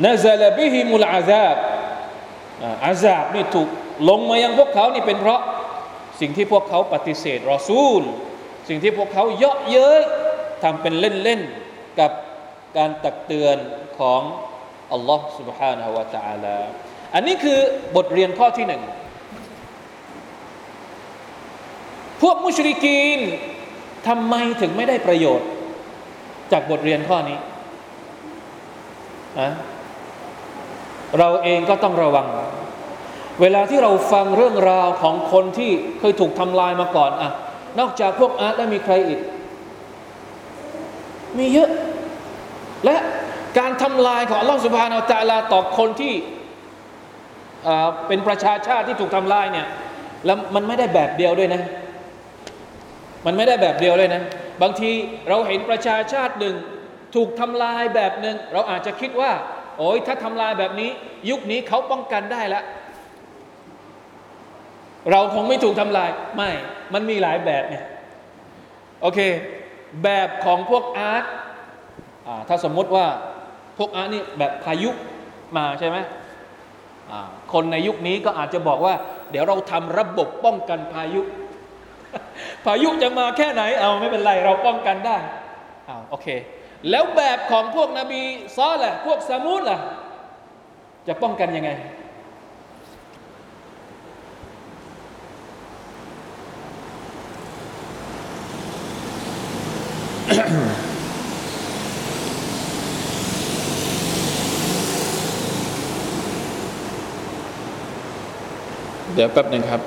[0.06, 1.58] نزل بهم العذاب
[2.86, 3.68] อาซาบนี่ถูก
[4.10, 5.42] ลงมายังพวกเขานี่เป็นเพราะ
[6.20, 8.02] สิ่งที่พวกเขาปฏิเสธรอซูล
[8.68, 10.02] สิ่งที่พวกเขาเยาะเย้ย
[10.64, 12.12] ทำเป็นเล่นๆกับ
[12.78, 13.58] การตักเตือน
[14.00, 14.22] ของ
[14.94, 16.58] อัลลอฮ์ سبحانه และ تعالى
[17.14, 17.60] อันนี้คือ
[17.96, 18.82] บทเรียนข้อที่หนึ่ง
[22.22, 23.20] พวกมุชริกีน
[24.08, 25.50] ทำไมถึงไม่ได้ประโยชน์
[26.52, 27.38] จากบทเรียนข้อนี้
[29.40, 29.50] อะ
[31.20, 32.28] เราเองก็ต้องระวัง
[33.42, 37.32] เวลาที่เราฟังเรื่องราวของคนที่เคยถูกทำลายมาก่อนอะ
[37.79, 39.21] นอกจากพวกอาร์ตแล้วมีใครอีก
[41.39, 41.71] มีเยอะ
[42.85, 42.97] และ
[43.59, 46.15] การทำลายของอัลลอฮฺสุบฮานาอัลตะลาต่อคนที่
[48.09, 49.67] เป็นประชาชาติที่ถูกทำลายเนี่ย
[50.27, 51.63] แล้วมันไม่ได้แบบเดียวด้วยนะ
[53.27, 54.23] มันไม่ได้แบบเดียวเลยนะ
[54.63, 54.91] บางที
[55.29, 56.55] เราเห็นประชาชาติหนึ่ง
[57.15, 59.31] ถูกทำลายแบบหนึ่งเราอาจจะคิดว่า
[59.79, 60.91] โอ้ยถ้าทำลายแบบนี้
[61.31, 62.65] ยุคนี้เขาป้องกันได้แล้ว
[65.11, 66.51] เราคงไม่ถูกทำลาย ไม่
[66.95, 67.85] มันมีหลายแบบเนี่ย
[69.03, 69.21] โอเค
[70.05, 71.25] แบบของพวกอาร์ต
[72.49, 73.07] ถ้าสมมติว่า
[73.79, 74.91] พวกอาร์ตนี่แบบพายุ
[75.57, 75.97] มาใช่ไหม
[77.53, 78.95] คนในยุคนี้ก็อาจจะบอกว่า
[79.31, 81.23] เดี๋ยวเราทำระบบป้องกันพายุ
[82.65, 85.17] พายุจะมาแค่ไหน เอาไม่เป็นไร เราป้องกันได้
[85.87, 86.29] เอาโอเค
[86.91, 88.21] แล้วแบบของพวกนบี
[88.57, 89.79] ซอแหละพวกสมุดล่ะ
[91.09, 91.71] จะป้องกันยังไง
[100.23, 109.81] เดี๋ยวแป๊บหนึ่งครับ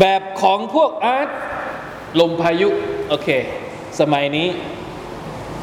[0.00, 1.28] แบบของพวกอาร์ต
[2.20, 2.68] ลมพายุ
[3.08, 3.28] โอเค
[4.00, 4.48] สมัยนี้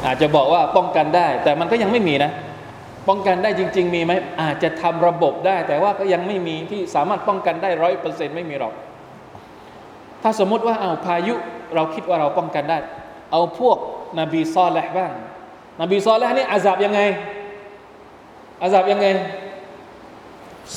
[0.06, 2.30] อาจจะบอกว่าป้องกันได้ แต่มันก็ยังไม่มีนะ
[3.08, 8.74] ป้องกันได้จริง ๆ มีไหมอาจจะทำระบบได้ แต่ว่าก็ยังไม่มีที่สามารถป้องกันได้ร้อยเปอร์เซ็นต์ไม่มีหรอก
[10.22, 11.34] ถ้าสมมุติว่าเอาพายุ
[11.74, 12.78] เราคิดว่าเราป้องกันได้
[13.32, 13.76] เอาพวก
[14.20, 15.12] นบีซอลแลห์บ้าง
[15.80, 17.00] นบีซอลแลห์นี่อาซาบยังไง
[18.62, 19.06] อาซาบยังไง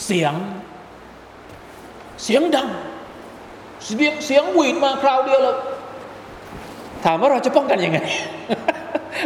[0.04, 0.34] เสียง
[2.24, 2.68] เสียงดัง
[3.86, 5.58] เสียงเสียงหวีดมาคราวเดียวเลย
[7.06, 8.00] ถามว่าเราจะป้องกันยังไง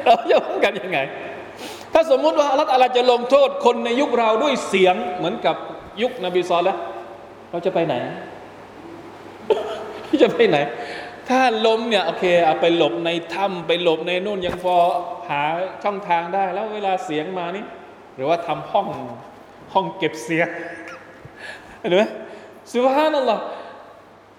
[0.06, 0.99] เราจะป้องกันยังไง
[1.93, 5.56] ถ้าสมมุติว่าอัลลอฮฺจะลงโทษคนในยุคเราด้วยเสียงเหมือนกับ
[6.01, 6.77] ยุคนบีซอลแล้ว
[7.51, 7.95] เราจะไปไหน
[10.23, 10.58] จะไปไหน
[11.30, 14.75] ถ้าลมเนี่ยโอเคเอาไปหลบในถ้ำไปหลบในนู่นยังพอ
[15.30, 15.41] หา
[15.84, 17.65] ช่องทางได้ แล้วเวลาเสียงมานี่
[18.15, 18.88] หรือว่าทำห้อง
[19.73, 20.47] ห้องเก็บเสียง
[21.80, 22.04] เห็นไหม
[22.71, 23.39] สุภาพนั่นหรอ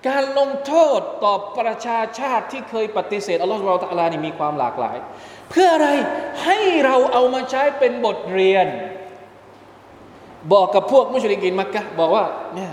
[0.08, 4.96] การลงโทษต่อประชาชาติที่เคยปฏิเสธอัลลอฮฺสุบตะลานี่มีความหลากหลาย
[5.50, 5.88] เพื่ออะไร
[6.44, 8.66] ให้เราเอามาใช้เป็นบทเรียน
[10.52, 12.72] บอกกับพวกมุชลิกินมักกะบอกว่าเนี่ย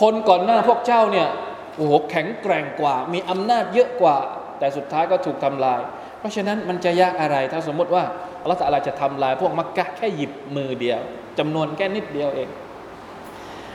[0.00, 1.28] คนก่อนหน้าพวกเจ้าเนี่ย
[1.76, 4.16] โอ้โหแข็งแกร่งกว่า มีอำนาจเยอะกว่า
[4.58, 5.80] แต่สุดท้ายก็ถูกทำลาย
[6.18, 8.04] เพราะฉะนั้นมันจะยากอะไร ถ้าสมมติว่า
[8.42, 11.00] อัลลอฮฺจะทำลายพวกมักกะแค่หยิบมือเดียว
[11.38, 12.48] จำนวนแค่นิดเดียวเอง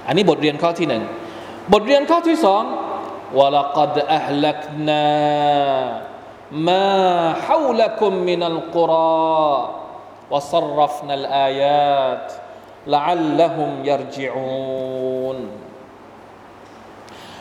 [0.07, 1.03] อันนี้บทเรียนข้อที่หนึ่ง
[1.72, 2.62] บทเรียนข้อที่สอง
[3.38, 5.06] วะลักดอัลลักนา
[6.68, 6.86] มา
[7.46, 9.84] ฮาวลักุมมินัลกุราว
[10.30, 12.32] وصرفنا الآيات
[12.86, 15.38] لعلهم يرجعون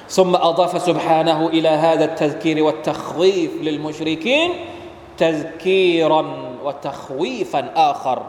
[0.09, 4.49] ثم أضاف سبحانه إلى هذا التذكير والتخويف للمشركين
[5.17, 6.23] تذكيرا
[6.63, 8.19] وتخويفا آخر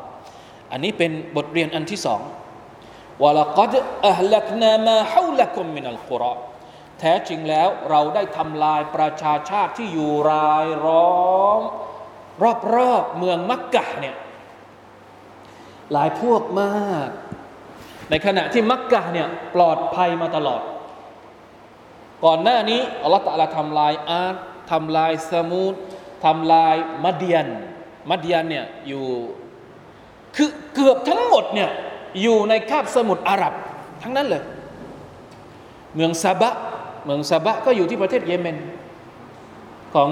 [0.73, 2.21] อันนี้เป็นบทเรียนอันที่สอง
[3.24, 3.74] วลกัด
[4.10, 6.34] อัลลักนามาฮาวลักุมมินัลกุรอ
[7.00, 11.62] แท้จริงแล้วเราได้ทำลายประชาชาติที่อยู่รายล้อม
[12.76, 14.16] รอบๆเมืองมักกะเนี่ย
[15.94, 17.10] หลายพวกมาก
[18.10, 20.62] ในขณะที่มักกะเนี่ยปลอดภัยมาตลอด
[22.26, 25.74] ก่อนหน้านี้อัลลอฮฺตะลาทำลายอาร์ทำลายสมูด
[26.26, 27.48] ทำลายมัดเดียน
[28.10, 29.06] มัดเดียนเนี่ยอยู่
[30.36, 31.70] คือเกือบทั้งหมดเนี่ย
[32.22, 33.54] อยู่ในคาบสมุทรอาหรับ
[34.04, 34.44] ทั้งนั้นเลย
[35.96, 36.56] เมืองซาบะ
[37.06, 38.58] เมืองซาบะก็อยู่ที่ประเทศเยเมน
[39.96, 40.10] ของ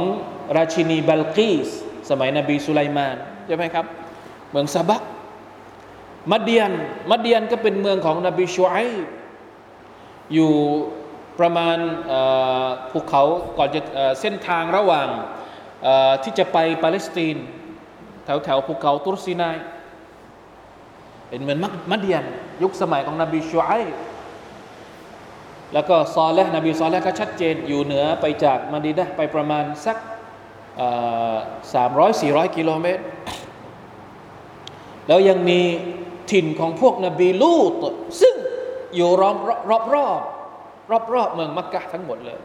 [0.57, 1.69] ราชินีบัลกีส
[2.09, 3.85] สมัยนบีสุไลมานใช่ไหมครับ
[4.51, 5.01] เมืองซาบะ
[6.31, 6.73] มัดยัน
[7.09, 8.75] มัดยันก็เป็นเมืองของนบีชูไอ
[10.33, 10.51] อยู่
[11.39, 11.77] ประมาณ
[12.91, 13.23] ภูเขา
[13.57, 13.81] ก่อนจะ
[14.21, 15.07] เส้นทางระหว่าง
[16.23, 17.45] ที่จะไปปาเลสไตน์
[18.25, 19.57] แถวแถวภูเขาตุรซีนาย
[21.29, 21.59] เป็นเหมือน
[21.91, 22.23] มัดเดียน
[22.63, 23.71] ยุคสมัยของนบีชูไอ
[25.73, 29.97] แล้วก็ซอลและนบีซอลและก็ชัดเจนอยู่เหนือไปจากมาดีนะไปประมาณสัก
[31.73, 33.03] สามร้อยสี่ร้อยกิโลเมตร
[35.07, 35.59] แล้วยังมี
[36.31, 37.83] ถิ่นของพวกนบีลูต
[38.21, 38.35] ซึ่ง
[38.95, 39.37] อยู่รอบ
[39.69, 40.07] รอบรอ
[41.01, 42.39] บรอบๆเมืองมักกะทั้งหมดเลย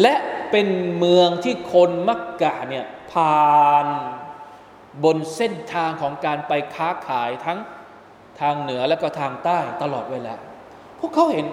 [0.00, 0.14] และ
[0.50, 3.86] เป็นเมืองที่คนมักกะเนี่ยผ่าน
[5.04, 7.58] บนเส้นทางของการไปค้าขายทั้ง
[8.40, 10.34] ทางเหนือและก็ทางใต้ตลอดเวลา
[11.00, 11.46] พวกเขาเห็น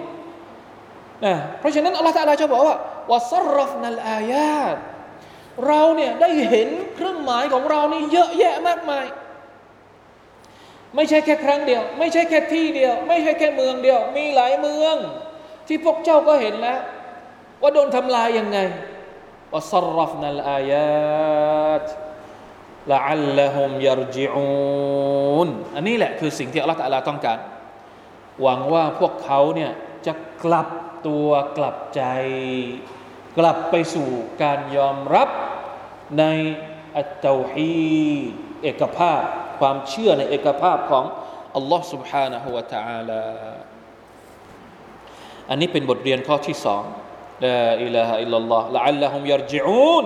[1.24, 2.76] นะเพราะฉะนั้นอัลลอฮฺตาลาจะบอกว่า
[3.10, 4.76] วาซรฟนัลอายาต
[5.66, 9.06] เราเนี่ยได้เห็นเครื่องหมายของเรานี่เยอะแยะมากมาย
[10.96, 14.96] ไม่ใช่แค่ครั้งเดียว ไม่ใช่แค่ที่เดียว ไม่ใช่แค่เมืองเดียว มีหลายเมือง
[15.68, 16.80] ที่พวกเจ้าก็เห็นแล้ว
[17.62, 18.58] ว่าโดนทำลายยังไง
[19.52, 21.84] ว่าสรฟนัลอายาต
[22.91, 27.37] ละอัลละฮุมยารจิอูนอันนี้แหละคือสิ่งที่อัลลอฮฺตะลาต้องการ
[28.41, 29.71] หวังว่าพวกเขาเนี่ย
[30.05, 30.13] จะ
[30.43, 30.67] กลับ
[31.07, 32.03] ตัวกลับใจ
[33.37, 34.09] กลับไปสู่
[34.43, 35.29] การยอมรับ
[36.19, 36.23] ใน
[36.97, 37.71] อัตตาฮี
[38.63, 39.21] เอกภาพ
[39.59, 41.05] ความเชื่อในเอกภาพของ
[41.55, 43.23] อัลลอฮ์ سبحانه และ تعالى
[45.49, 46.83] อ อันนี้เป็นบทเรียนข้อที่สอง
[47.45, 50.05] ลาอิลาฮะอิลลัลลอฮ์ละอัลลฮุมยรจิอูน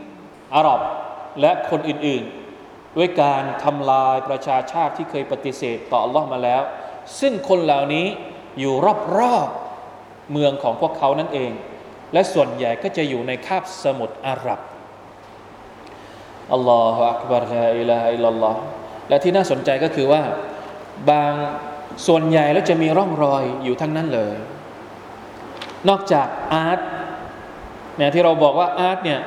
[0.55, 0.79] อาหรับ
[1.41, 6.61] และคนอื่นๆ ด้วยการทำลายประชาชาติที่เคยปฏิเสธต่อ Allah มาแล้ว
[7.19, 8.05] ซึ่งคนเหล่านี้
[8.59, 8.73] อยู่
[9.17, 11.51] รอบๆเมืองของพวกเขานั่นเอง
[12.13, 14.59] และส่วนใหญ่ก็จะอยู่ในคาบสมุทรอาหรับ
[16.53, 18.55] อัลลอฮฺอักบาร์ลาอิลาฮอิลลอฮ
[19.09, 20.21] และที่น่าสนใจก็คือว่า
[21.09, 21.33] บาง
[22.07, 24.35] ส่วนใหญ่แล้วจะมีร่องรอยอยู่ทั้งนั้นเลย
[25.89, 26.79] นอกจากอาร์ต
[27.97, 29.19] เนี่ยที่เราบอกว่าอาร์ตเนี่ย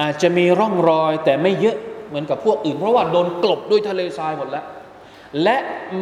[0.00, 1.76] อาจจะมีร่องรอยแต่ไม่เยอะ
[2.08, 4.66] เหมือนกับพวกอื่น เพราะว่าโดนกลบด้วยทะเลทรายหมดแล้ว
[5.42, 5.56] และ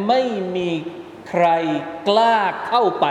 [0.07, 0.21] ไม่
[0.55, 0.69] มี
[1.29, 1.45] ใคร
[2.07, 3.07] กล้าเข้าไป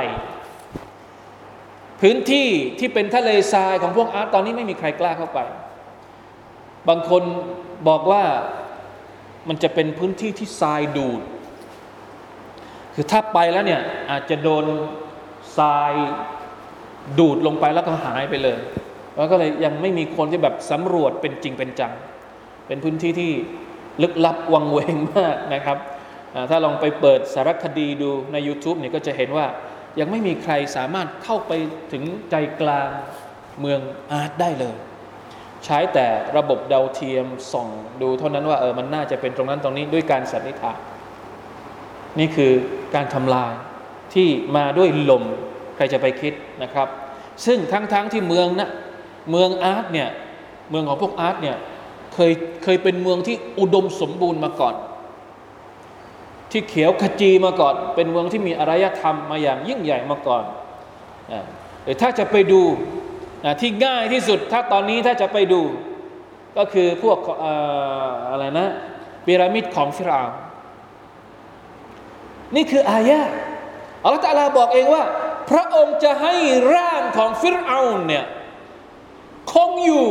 [2.01, 5.39] พื้นที่ที่เป็นทะเลทรายของพวกอาร์ตตอนนี้ไม่มีใครกล้าเข้าไป
[6.89, 7.23] บางคน
[7.89, 8.23] บอกว่า
[9.49, 11.21] มันจะเป็นพื้นที่ที่ทรายดูด
[12.95, 14.65] คือถ้าไปแล้วเนี่ยอาจจะโดน
[15.59, 15.93] ทราย
[17.19, 18.59] ดูดลงไปแล้วก็หายไปเลย
[19.21, 21.93] แล้วก็เลยยังไม่มีคนที่แบบสำรวจเป็นจริงเป็นจัง
[22.67, 23.31] เป็นพื้นที่ที่
[24.03, 25.79] ลึกลับวังเวงมากนะครับ
[26.51, 29.47] ถ้าลองไปเปิดสารคดีดูใน YouTube เนี่ยก็จะเห็นว่า
[30.01, 31.53] ยังไม่มีใครสามารถเข้าไป
[31.93, 32.89] ถึงใจกลาง
[33.61, 33.81] เมือง
[34.11, 34.77] อาร์ตได้เลย
[35.65, 36.07] ใช้แต่
[36.37, 37.69] ระบบดาวเทียมส่อง
[38.03, 40.79] ดูเท่านั้นว่าเออมันน่าจะเป็นตรงนั้นตรงนี้ด้วยการสันนิษฐาน
[42.19, 42.53] นี่คือ
[42.95, 43.53] การทำลาย
[44.15, 45.25] ที่มาด้วยลม
[45.77, 46.89] ใครจะไปคิดนะครับ
[47.47, 48.71] ซึ่งทั้งๆทที่เมืองนะ
[49.31, 50.09] เมืองอาร์ตเนี่ย
[50.71, 51.57] เมืองของพวกอาร์ตเนี่ย
[52.15, 54.75] เคยเคยเป็นเมืองที่อุดมสมบูรณ์มาก่อน
[56.51, 60.45] ที่เขียวขจีมาก่อน เป็นเมืองที่มีอารยธรรมมาอย่างยิ่งใหญ่มาก่อน
[61.85, 62.63] หรือถ้าจะไปดู
[63.61, 65.63] ที่ง่ายที่สุดถ้าตอนนี้ถ้าจะไปดู
[66.57, 67.19] ก็คือพวก
[68.31, 68.69] อะไรนะ
[69.25, 70.29] พีระมิดของฟิราว
[72.57, 73.21] นี่คืออายะ
[74.05, 75.05] อัลลอฮฺตาลาบอกเองว่า
[75.51, 76.35] พระองค์จะให้
[76.77, 78.25] ร่างของฟิรเอาเนี่ย
[79.53, 80.07] คงอยู่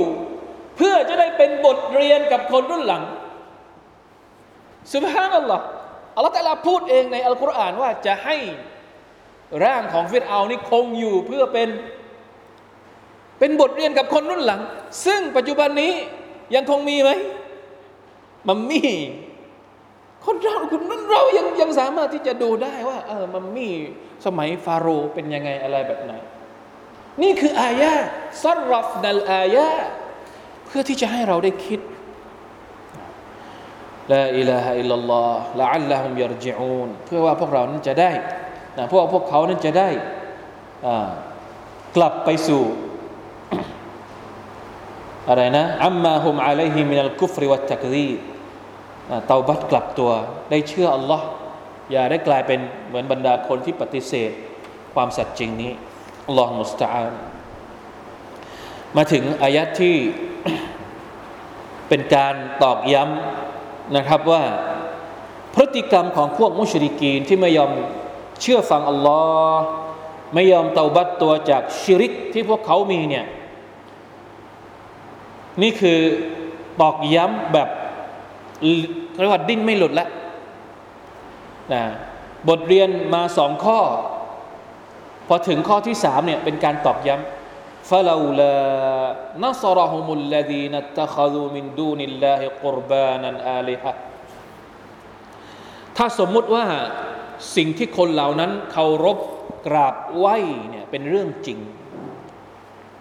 [0.78, 3.04] เพื่อจะได้เป็นบทเรียนกับคนรุ่นหลัง
[4.94, 5.66] สุบฮานัลลอฮ์
[6.16, 8.38] อัลลอฮฺตาลาพูดเองในอัลกุรอานว่าจะให้
[9.64, 11.70] ร่างของฟิรเอานี่คงอยู่เพื่อเป็น
[13.40, 14.62] เป็นบทเรียนกับคนรุ่นหลัง
[15.06, 15.94] ซึ่งปัจจุบันนี้
[16.56, 17.10] ยังคงมีไหม
[18.48, 18.82] มันมี
[20.26, 23.68] คนเราคนนั้นเรายังยังสามารถที่จะดูได้ว่า เออมันมี
[24.26, 26.14] สมัยฟาโรห์เป็นยังไงอะไรแบบไหน
[27.24, 27.94] นี่คืออายะ
[28.44, 29.70] ซัรรัฟนัลอายะ
[30.66, 31.80] เพื่อที่จะให้เราได้คิด
[34.14, 38.12] ลาอิลาฮะอิลลัลลอฮ์ละอัลลอฮุมยรจิอูนเพื่อว่าพวกเรานั้นจะได้
[38.78, 39.90] นะพวกพวกเขานั้นจะได้
[41.96, 42.64] กลับไปสู่
[45.30, 48.10] อะไรนะอัมมาฮุมอะลัยฮิมินัลกุฟริวัตตักรี
[49.28, 50.12] เตาบัตกลับตัว
[50.50, 51.26] ได้เชื่ออัลลอฮ์
[51.92, 54.32] อย่าได้กลายเป็นเหมือนบรรดาคนที่ปฏิเสธ
[54.94, 55.72] ความสัตย์จริงนี้
[56.30, 57.14] อัลลอฮ์มุสตาอัน
[58.96, 59.96] มาถึงอายัดที่
[61.88, 64.44] เป็นการตอกย้ำนะครับว่า
[65.56, 67.72] พฤติกรรมของพวกมุชริกีนที่ไม่ยอม
[68.42, 69.22] เชื่อฟังอัลลอ
[69.54, 69.64] ฮ์
[70.34, 73.26] ไม่ยอมเตาบัตตัวจากชิริกที่พวกเขามีเนี่ย
[75.62, 76.00] นี่คือ
[76.82, 77.70] ตอกย้ำแบบ
[79.20, 80.10] เรียกว่าดิ้นไม่หลุดแล้ว
[81.74, 81.84] นะ
[82.50, 83.80] บทเรียนมาสองข้อ
[85.30, 88.54] พอถึงข้อที่สามเนี่ยเป็นการตอกย้ำฟาลาลา
[89.44, 93.92] นัสรหุมุลลดีนัตขดูมินดูนิลลาฮิกุรบานันอาลิฮะ
[95.98, 96.66] ถ้าสมมุติว่า
[97.56, 99.18] สิ่งที่คนเหล่านั้นเคารพ
[99.68, 100.38] กราบไหว้
[100.70, 101.60] เนี่ยเป็นเรื่องจริง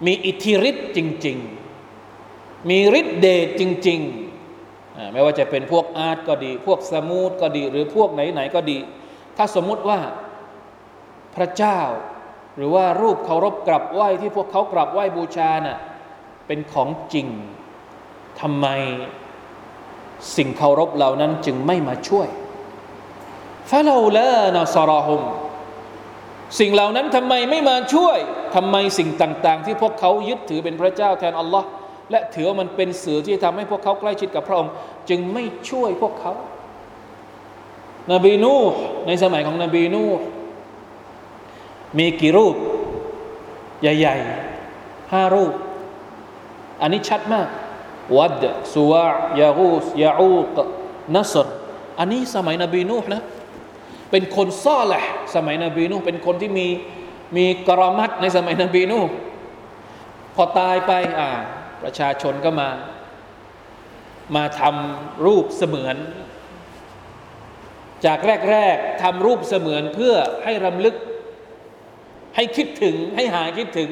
[0.07, 1.39] มีอิทธิฤทธิ์จริง
[2.05, 8.79] ๆ มีฤทธิ์เดชจริงๆ ไม่ว่าจะเป็นพวกอาร์ตก็ดี พวกสมูทก็ดี หรือพวกไหนๆก็ดี
[9.37, 10.01] ถ้าสมมุติว่า
[11.37, 11.81] พระเจ้า
[12.59, 15.79] หรือว่ารูปเคารพกราบไหว้ที่พวกเขากราบไหว้บูชาน่ะ
[16.47, 17.27] เป็นของจริง
[18.41, 18.67] ทำไม
[20.37, 22.29] สิ่งเคารพเหล่านั้นจึงไม่มาช่วย
[23.71, 25.23] ฟาเราละนาซารหุม
[26.59, 28.19] สิ่งเหล่านั้นทำไมไม่มาช่วย
[28.55, 31.69] ทำไมสิ่งต่าง ๆ ที่พวกเขายึดถือเป็นพระเจ้าแทนอัลลอฮ์
[32.11, 34.73] และถือว่ามันเป็นสื่อที่ทำให้พวกเขาใกล้ชิดกับพระองค์
[35.09, 36.33] จึงไม่ช่วยพวกเขา
[38.13, 38.55] นบีนู
[39.07, 40.05] ในสมัยของนบีนู
[41.99, 42.55] มีกี่รูป
[43.83, 45.53] ใหญ่ๆห้ารูป
[46.81, 47.49] อันนี้ชัดมาก
[48.17, 49.07] วัดสุวา
[49.41, 50.59] ยาอูสยาอูก
[51.15, 51.49] นัสร
[51.99, 53.23] อันนี้สมัยนบีนูห์นะ
[54.11, 56.67] เป็นคนซ่อแหละสมัยนบีนูห์เป็นคนที่มี
[57.37, 59.13] มีกรมัดในสมัยนบีนูห์
[60.35, 61.29] พอตายไปอ่า
[61.83, 62.71] ประชาชนก็มา
[64.37, 65.97] มาทำรูปเสมือน
[68.07, 68.19] จาก
[68.51, 70.15] แรก ๆทำรูปเสมือนเพื่อ
[70.45, 70.95] ให้รำลึก
[72.39, 73.91] ให้คิดถึงให้หายคิดถึง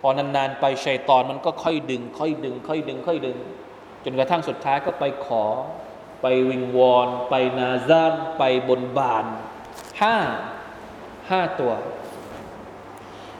[0.00, 3.36] พอนานๆไปชัยตอนมันก็ค่อยดึง ค่อยดึง ค่อยดึง ค่อยดึง
[4.04, 5.44] จนกระทั่งสุดท้ายก็ไปขอ
[6.22, 9.24] ไปวิงวอน ไปนาซานไปบนบาน
[10.02, 10.16] ห้า
[11.30, 11.72] ห้าตัว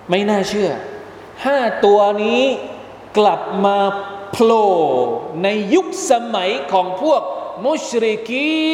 [0.08, 0.70] ไม่น่าเชื่อ
[1.44, 2.42] ห้าตัวนี้
[3.18, 3.78] กลับมา
[4.32, 4.68] โผล่
[5.42, 7.22] ในยุคสมัยของพวก
[7.64, 8.64] มุชริกี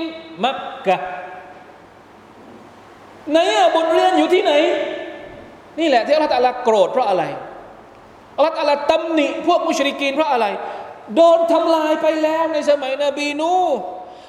[0.00, 0.02] น
[0.44, 0.98] มักกะ
[3.30, 4.52] ไหนอะบทเรียนอยู่ที่ไหน
[5.78, 7.24] นี่แหละที่อัลลอฮฺตะลาโกรธเพราะอะไร
[8.36, 10.46] อัลลอฮฺตะลาตำหนิพวกมุชริกีนเพราะอะไร
[11.14, 13.54] โดนทำลายไปแล้วในสมัยนบีนู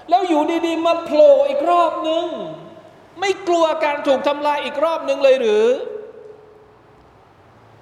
[0.10, 2.26] แล้วอยู่ดีๆมาโผล่อีกรอบหนึ่ง
[3.20, 5.66] ไม่กลัวการถูกทำลายอีกรอบหนึ่งเลยหรือ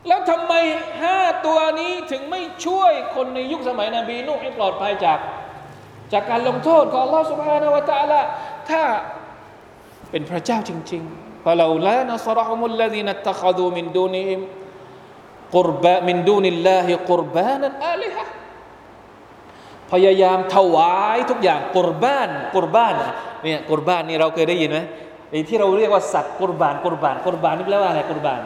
[0.08, 0.54] แล้วทำไม
[1.02, 5.20] ห้าตัวนี้ถึงไม่ช่วยคนในยุคสมัยนบีนุ่ให้ปลอดภัยจาก
[6.14, 8.22] จากการลงโทษของอัลลอฮฺสุบฮานาวะตะละ
[8.70, 8.84] ถ้า
[10.12, 14.40] เป็นพระเจ้าจริง ๆ ฟะลาลานัสรหุมุลลดีนัตตะคดูมินดูนิฮิม
[15.56, 18.26] กุรบะมินดูนิลลาฮิกุรบานันอาลิฮะ
[19.92, 22.96] พยายามถวายทุกอย่างกุรบานกุรบาน
[23.44, 24.80] เนี่ยกุรบานนี่เราเคยได้ยินไหม
[25.50, 28.42] ที่เราเรียกว่าสัตว์กุรบานกุรบานกุรบานนี่แปลว่าอะไรกุรบาน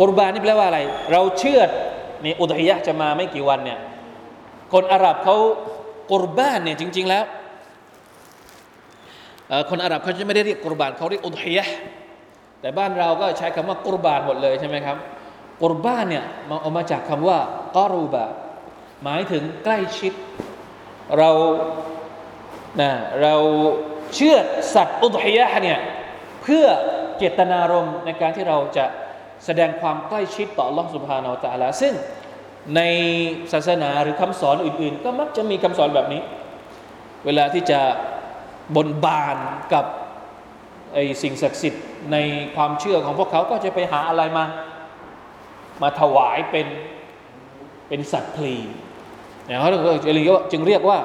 [0.00, 0.80] กุรบานนี่แปลว่าอะไร
[1.12, 1.60] เราเชื่อ
[2.24, 3.78] นี่อุทยะจะมาไม่กี่วันเนี่ย
[4.72, 5.36] คนอาหรับเขา
[6.10, 7.24] กุรบานเนี่ยจริง ๆ แล้ว
[9.70, 11.66] คนอาหรับเขาจะไม่ได้เรียกกุรบานเขาเรียกอุดฮียะ
[12.60, 14.96] แต่บ้านเราก็ใช้คำว่ากุรบานหมดเลยใช่ไหมครับ
[15.62, 17.38] กุรบานเนี่ยมาออกมาจากคำว่า
[17.76, 18.26] กอรูบะ
[19.04, 20.12] หมายถึงใกล้ชิด
[21.18, 21.30] เรา
[22.80, 22.90] นะ
[23.22, 23.34] เรา
[24.14, 24.36] เชื่อ
[24.74, 25.78] สัตว์อุดฮียะเนี่ย
[26.42, 26.64] เพื่อ
[27.18, 28.86] เจตนารมณ์ในการที่เราจะ
[29.44, 31.94] แสดงความใกล้ชิดต่อล่องสุภาเนาตาลาซึ่ง
[32.76, 32.80] ใน
[33.52, 36.22] ศาสนาหรือคำสอนอื่น ๆ ก็มักจะมีคำสอนแบบนี้
[37.26, 37.80] เวลาที่จะ
[38.76, 39.36] บนบาน
[39.72, 39.84] กับ
[40.94, 42.16] ไอสิ่งศักดิ์สิทธิ์ใน
[42.56, 44.44] ความเชื่อของพวกเขาก็จะไปหาอะไรมา
[45.82, 46.66] มาถวายเป็น
[47.88, 48.54] เป็นสัตว์พลี
[49.46, 49.68] เนี่ยเขา
[50.52, 50.98] จึงเรียกว่า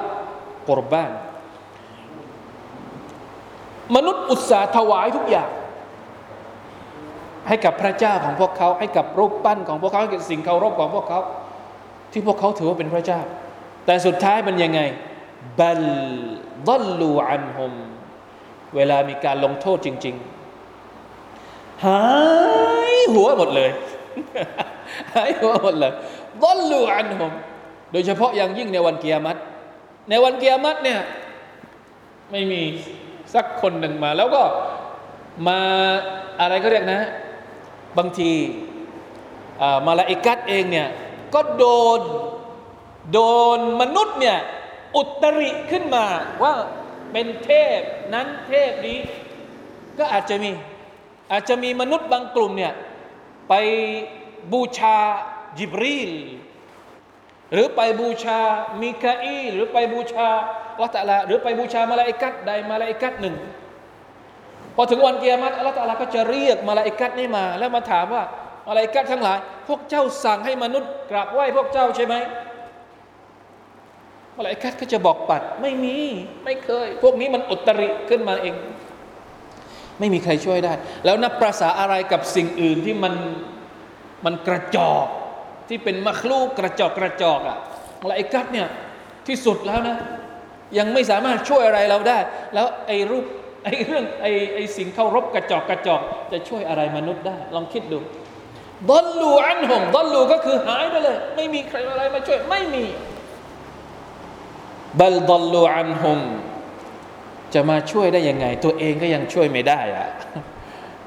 [0.68, 1.10] กรบ้าน
[3.96, 5.50] มนุษย์อุตสาห์ถวายทุกอย่าง
[7.48, 11.20] ให้กับพระเจ้าของพวกเขา ให้กับรูปปั้นของพวกเขาให้กับสิ่งเคารพของพวกเขา
[12.12, 13.20] ที่พวกเขาถือว่าเป็นพระเจ้า
[13.86, 14.80] แต่สุดท้ายมันยังไง
[15.58, 15.82] บัล
[16.68, 17.72] ดัลลูอันฮุม
[18.76, 20.14] เวลามีการลงโทษจริง
[21.00, 22.02] ๆ หา
[22.92, 23.70] ยหัวหมดเลย
[25.14, 25.92] หายหัวหมดเลย
[26.44, 27.32] ดัลลูอันฮุม
[27.92, 29.38] โดยเฉพาะอย่างยิ่งในวันเกียรติ
[30.10, 31.00] ในวันเกียรติเนี่ย
[32.30, 32.62] ไม่มี
[33.34, 34.42] สักคนหนึ่งมา แล้วก็
[35.48, 35.58] มา
[36.40, 37.00] อะไรก็เรียกนะ
[37.98, 38.30] บางที
[39.86, 40.88] มาลาอิกัดเองเนี่ย
[41.34, 41.64] ก็โด
[41.98, 42.00] น
[43.12, 43.20] โด
[43.56, 44.38] นมนุษย์เนี่ย
[44.96, 46.06] อุตริขึ้นมา
[46.42, 46.54] ว่า
[47.12, 47.80] เป็นเทพ
[48.14, 48.98] นั้นเทพนี้
[49.98, 50.50] ก็อาจจะมี
[51.32, 52.74] อาจจะมีมนุษย์บางกลุ่มเนี่ย
[53.48, 53.54] ไป
[54.52, 54.98] บูชา
[55.58, 56.12] จิบรีล
[57.52, 58.40] หรือไปบูชา
[58.82, 60.28] มิคาอีหรือไปบูชา
[60.82, 63.36] ละตะลาหรือไปบูชามาลาอิกัดใดมาลาอิกัดหนึ่ง
[64.76, 68.22] พอถึงวันเกียรติอัลลอฮฺตาลาก็จะเรียกมาลาอิกัดนี่มา แล้วมาถามว่า
[68.68, 69.38] มาลาอิกัดทั้งหลาย
[69.68, 72.14] พวกเจ้าสั่งให้มนุษย์กราบไหว้พวกเจ้าใช่ไหม
[74.36, 75.96] มาลาอิกัดก็จะบอกปัด ไม่มี
[76.44, 78.54] ไม่เคย พวกนี้มันอุตริขึ้นมาเอง
[79.98, 80.72] ไม่มีใครช่วยได้
[81.04, 83.14] แล้วนับประษาอะไรกับสิ่งอื่นที่มัน
[84.24, 85.06] มันกระจอก
[85.68, 87.58] ที่เป็นมัคลูกกระจอกกระจอกอะ
[88.02, 88.68] มาลาอิกัดเนี่ย
[89.26, 89.96] ที่สุดแล้วนะ
[90.78, 92.18] ยังไม่สามารถช่วยอะไรเราได้
[92.54, 93.24] แล้วไอ้รูป
[93.64, 96.00] ไอ้เรื่องไอ้ไอ้สิ่งเคารพกระจอกกระจอก
[96.32, 97.98] จะช่วยอะไรมนุษย์ได้ ลองคิดดู
[98.90, 102.84] ดอลลูอันหงดอลลูก็คือหายไปเลย ไม่มีใครอะไรมาช่วยไม่มี
[105.00, 106.20] บัลดลลูอันฮุม
[107.54, 110.08] จะมาช่วยได้ยังไง ตัวเองก็ยังช่วยไม่ได้อะ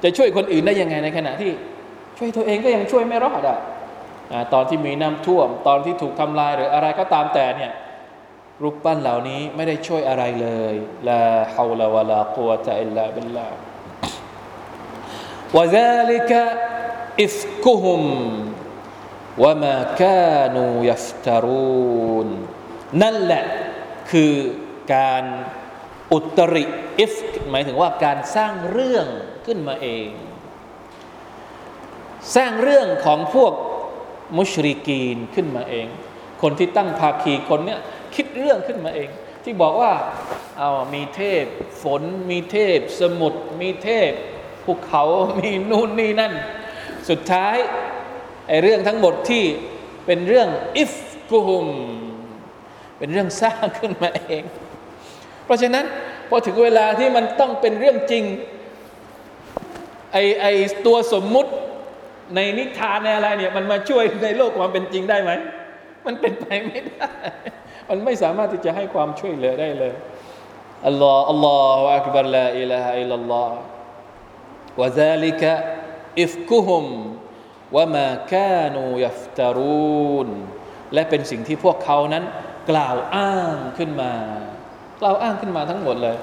[0.02, 1.50] จะช่วยคนอื่นได้ยังไงในขณะที่
[2.18, 3.58] ช่วยตัวเองก็ยังช่วยไม่รอดอะ
[4.52, 7.72] ตอนที่มีน้ำท่วม ตอนที่ถูกทำลายหรืออะไรก็ตามแต่เนี่ย
[8.62, 10.74] รูปปั้นเหล่านี้ไม่ได้ช่วยอะไรเลย
[11.08, 11.24] ลา
[11.54, 13.56] ฮาลาวะลากัวตะอิลลาบิลลาห์
[15.56, 16.42] วะซาลิกะ
[17.22, 18.02] อิฟกุฮุม
[19.42, 22.28] วะมากานูยัฟตารูน
[23.02, 23.44] นั่นแหละ
[24.10, 24.34] คือ
[24.94, 25.24] การ
[26.12, 26.64] อุตริ
[26.98, 27.14] อิฟ
[27.50, 29.06] หมายถึงว่าการสร้างเรื่อง
[29.46, 30.08] ขึ้นมาเอง
[32.36, 33.52] สร้างเรื่องของพวก
[34.36, 35.86] มุชริกีนขึ้นมาเอง
[36.42, 37.80] คนที่ตั้งภาคีคนเนี้ย
[38.14, 39.08] คิดเรื่องขึ้นมาเอง
[39.44, 39.92] ที่บอกว่า
[40.58, 41.44] เอามีเทพ
[41.82, 44.10] ฝนมีเทพ สมุทรมีเทพ
[44.64, 45.04] ภูเขา
[45.40, 46.32] มีนู่นนี่นั่น
[47.08, 47.56] สุดท้าย
[48.48, 49.44] ไอเรื่องทั้งหมดที่
[50.06, 50.48] เป็นเรื่อง
[50.78, 50.94] อิฟ
[51.30, 51.66] กุฮุม
[53.00, 54.44] เป็นเรื่องสร้างขึ้นมาเอง
[55.44, 55.84] เพราะฉะนั้น
[56.28, 58.24] พอถึงเวลาที่มันต้องเป็นเรื่องจริง
[60.12, 60.46] ไอไอ
[60.86, 61.50] ตัวสมมุติ
[62.34, 65.30] ในนิทานในอะไรเนี่ยมันมาช่วยในโลกความเป็นจริงได้ไหม
[66.06, 67.10] มันเป็นไปไม่ได้
[67.88, 69.94] มันไม่สามารถที่จะให้ความช่วยเหลือได้เลย
[70.86, 73.56] อัลลอฮ์อัลลอฮฺอักบารลาอิลาฮะอิลลัลลอฮ์
[74.80, 75.52] วะซาลิกะ
[76.22, 76.84] อิฟกุฮุม
[77.76, 80.28] วะมากานูยัฟตารูน
[80.94, 82.24] และเป็นสิ่งที่พวกเขานั้น
[82.70, 84.12] กล่าวอ้างขึ้นมา
[85.00, 86.16] กล่าวอ้างขึ้นมาทั้งหมดเลย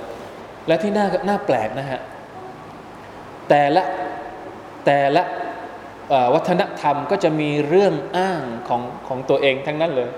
[0.68, 2.02] และที่น่าน่าแปลกนะฮะ
[3.50, 3.84] แต่ละ
[4.86, 5.24] แต่ละ
[6.34, 10.10] วัฒนธรรมก็จะมีเรื่องอ้างของของตัวเองทั้งนั้นเลย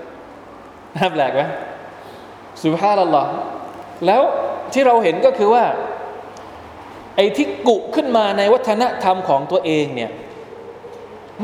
[0.96, 1.42] น่าแปลกไหม
[2.60, 3.24] สุภาพละ
[4.06, 4.22] แล้ว
[4.72, 5.64] ที่เราเห็นก็คือว่า
[7.16, 10.10] ไอ้ที่กุขึ้นมาในวัฒนธรรมของตัวเองเนี่ย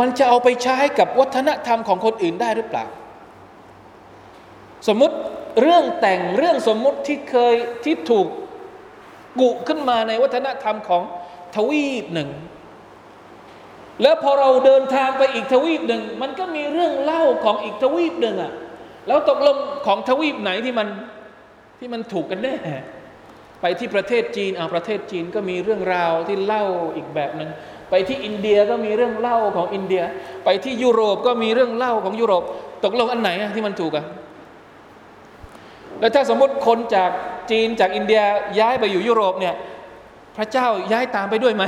[0.01, 2.85] มันจะเอาไปใช้กับวัฒนธรรมของคนอื่นได้หรือเปล่า
[4.87, 5.17] สมมุติ
[5.61, 8.27] เรื่องแต่งเรื่องสมมุติที่เคยที่ถูก
[9.41, 11.03] กุขึ้นมาในวัฒนธรรมของ
[11.57, 12.31] ทวีปหนึ่ง
[14.03, 18.53] แล้วพอเราเดินทางไปอีกทวีปหนึ่ง มันก็มีเรื่องเล่าของอีกทวีปหนึ่งอะ
[19.09, 19.57] แล้วตกลง
[19.87, 20.89] ของทวีปไหนที่มัน
[21.79, 22.55] ที่มันถูกกันแน่
[23.61, 26.65] ไปที่ประเทศจีนอ่าประเทศจีนก็มีเรื่องราวที่เล่า
[26.97, 27.51] อีกแบบหนึ่ง
[27.91, 30.03] ไปที่อินเดียก็มีเรื่องเล่าของอินเดีย
[30.45, 32.43] ไปที่ยุโรปก็มีเรื่องเล่าของยุโรป
[32.85, 34.05] ตกลงอันไหนที่มันถูกอะ
[36.01, 37.11] แล้วถ้าสมมติคนจาก
[37.51, 38.23] จีนจากอินเดีย
[38.59, 39.55] ย้ายไปอยู่ยุโรปเนี่ย
[40.37, 41.65] พระเจ้าย้ายตามไปด้วยไหม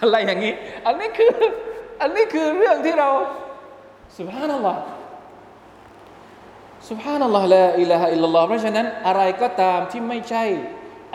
[0.00, 0.52] อะไรอย่างนี้
[0.86, 1.32] อันนี้คือ
[2.00, 3.08] อันนี้คือเรื่องที่เรา
[4.18, 4.76] สุภานั่นแหละ
[6.88, 10.44] سبحان الله لا إله إلا الله เพราะฉะนั้นอะไรก็ตามที่ไม่ใช่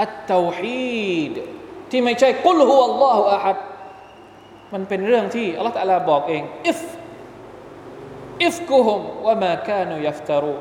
[0.01, 1.33] التوحيد
[1.91, 3.57] ที่ไม่ใช่قل هو الله أحد
[4.73, 6.81] มันเป็นเรื่องที่อัลลอฮฺ تعالى บอกเอง إف
[8.45, 10.55] إفكهم وما كانوا يفترون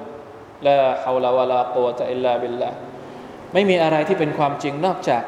[0.67, 2.69] ลาฮาวลาวะลากุวะตะอิลลาบิลลา
[3.53, 5.23] ไม่มีอะไรที่เป็นความจริงนอกจาก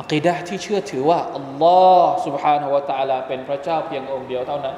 [0.00, 4.76] อักีดะที่เชื่อถือว่าอัลลอฮ์ سبحانه และ تعالى เป็นพระเจ้าเพียงองค์เดียวเท่านั้น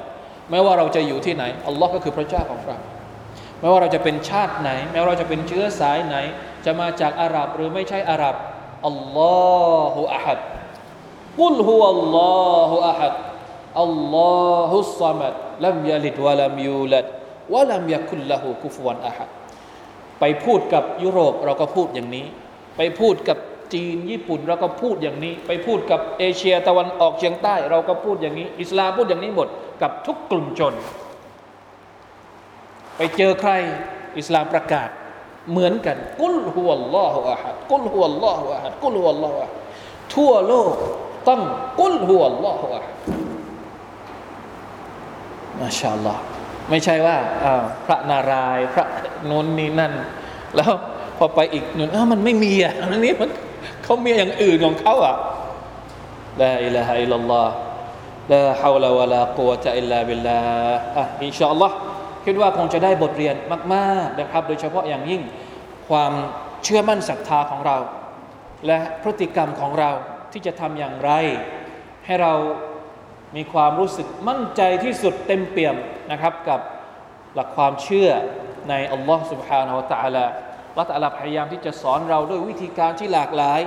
[0.49, 2.77] ไม่ว่าเราจะอยู่ที่ไหนอัลลอฮ์ก็คือพระเจ้าของเรา
[3.59, 6.15] ไม่ว่าเราจะเป็นชาติไหนไม่ว่าเราจะเป็นเชื้อสายไหน
[6.65, 8.35] จะมาจากอาหรับหรือไม่ใช่อาหรับ
[8.87, 10.39] อัลลอฮฺอะฮัด
[11.41, 12.19] กุลฮุอัลล
[12.53, 13.13] อฮฺอะฮัด
[13.83, 14.17] อัลล
[14.47, 15.33] อฮุสซัมัด
[15.65, 17.05] ลัมยาลิดวะลัมยูลัด
[17.53, 19.29] วะลัมยาคุลละหูกุฟวันอะฮัด
[20.20, 22.26] ไปพูดกับยุโรปเราก็พูดอย่างนี้
[22.76, 23.38] ไปพูดกับ
[23.74, 29.48] จีนญี่ปุ่นเราก็พูดอย่างนี้ ไปพูดกับเอเชียตะวันออกเฉียงใต้ เราก็พูดอย่างนี้ อิสลามพูดอย่างนี้หมด
[29.82, 30.74] กับทุกกลุ่มชน
[32.96, 33.52] ไปเจอใคร
[34.18, 34.88] อิสลามประกาศ
[35.50, 39.52] เหมือนกัน กุลฮุวัลลอฮุอะฮัดกุลฮุวัลลอฮุอะฮัดกุลฮุวัลลอฮุอะฮัด
[40.14, 40.74] ทั่วโลก
[41.28, 41.40] ต้อง
[41.80, 42.94] กุลฮุวัลลอฮุอะฮัด
[45.60, 46.35] มาชาอัลลอฮ์
[46.70, 47.16] ไม่ใช่ว่า
[47.86, 48.86] พระนารายณ์พระ
[49.30, 49.92] นนนี่นั่น
[50.56, 50.72] แล้ว
[51.18, 53.30] พอไปอีกหนึ่งมันไม่มีอะอันนี้มัน
[53.84, 55.14] เขามีอย่างอื่นของเขาอะ
[56.42, 57.52] ลาอิลาฮะอิลลัลลอฮ์
[58.32, 60.40] ลาฮาวลาวะลากุวะตะอิลลาบิลลา
[60.96, 61.74] อะอินชาอัลลอฮ์
[62.24, 63.34] คิดว่าคงจะได้บทเรียน
[63.74, 65.22] มาก ๆนะครับ โดยเฉพาะอย่างยิ่ง
[65.88, 66.12] ความ
[66.64, 67.76] เชื่อมั่นศรัทธาของเรา
[68.66, 69.90] และพฤติกรรมของเรา
[70.32, 71.10] ที่จะทำอย่างไร
[72.06, 72.32] ให้เรา
[73.35, 75.75] มีความรู้สึกมั่นใจที่สุดเต็มเปี่ยม
[76.11, 76.59] นะครับกับ
[77.35, 78.09] หลักความเชื่อ
[78.69, 80.25] ในอัลลอฮ์ سبحانه และ تعالى
[80.77, 83.59] ละตัลลาพยายามที่จะสอนเราด้วยวิธีการที่หลากหลาย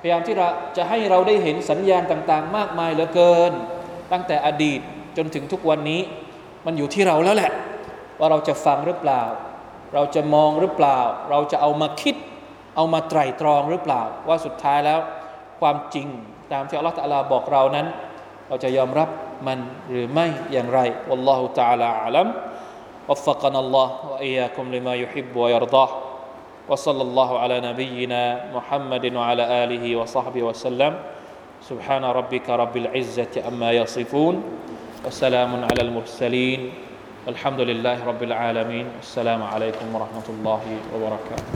[0.00, 3.52] พยายามที่เราจะให้เราได้เห็นสัญญาณต่าง ๆ มากมายเหลือเกิน
[4.12, 4.80] ตั้งแต่อดีต
[5.16, 6.00] จนถึงทุกวันนี้
[6.66, 7.52] มันอยู่ที่เราแล้วแหละ
[8.18, 9.22] ว่าเราจะฟังหรือเปล่า
[9.94, 11.00] เราจะมองหรือเปล่า
[11.30, 12.16] เราจะเอามาคิด
[12.76, 14.98] เอามาไตรตรองหรือเปล่า ว่าสุดท้ายแล้ว
[15.60, 16.06] ความจริง
[16.52, 17.86] ตามที่อัลลอฮฺตะลาบอกเรานั้น
[18.48, 19.08] เราจะยอมรับ
[19.46, 19.58] มัน
[19.90, 22.28] หรือไม่อย่างไร والله تعالى أعلم
[23.08, 25.88] وفقنا الله وإياكم لما يحب ويرضاه
[26.68, 28.22] وصلى الله على نبينا
[28.54, 30.92] محمد وعلى آله وصحبه وسلم
[31.62, 34.34] سبحان ربك رب العزة أما يصفون
[35.06, 36.60] وسلام على المرسلين
[37.28, 40.62] الحمد لله رب العالمين السلام عليكم ورحمة الله
[40.94, 41.50] وبركاته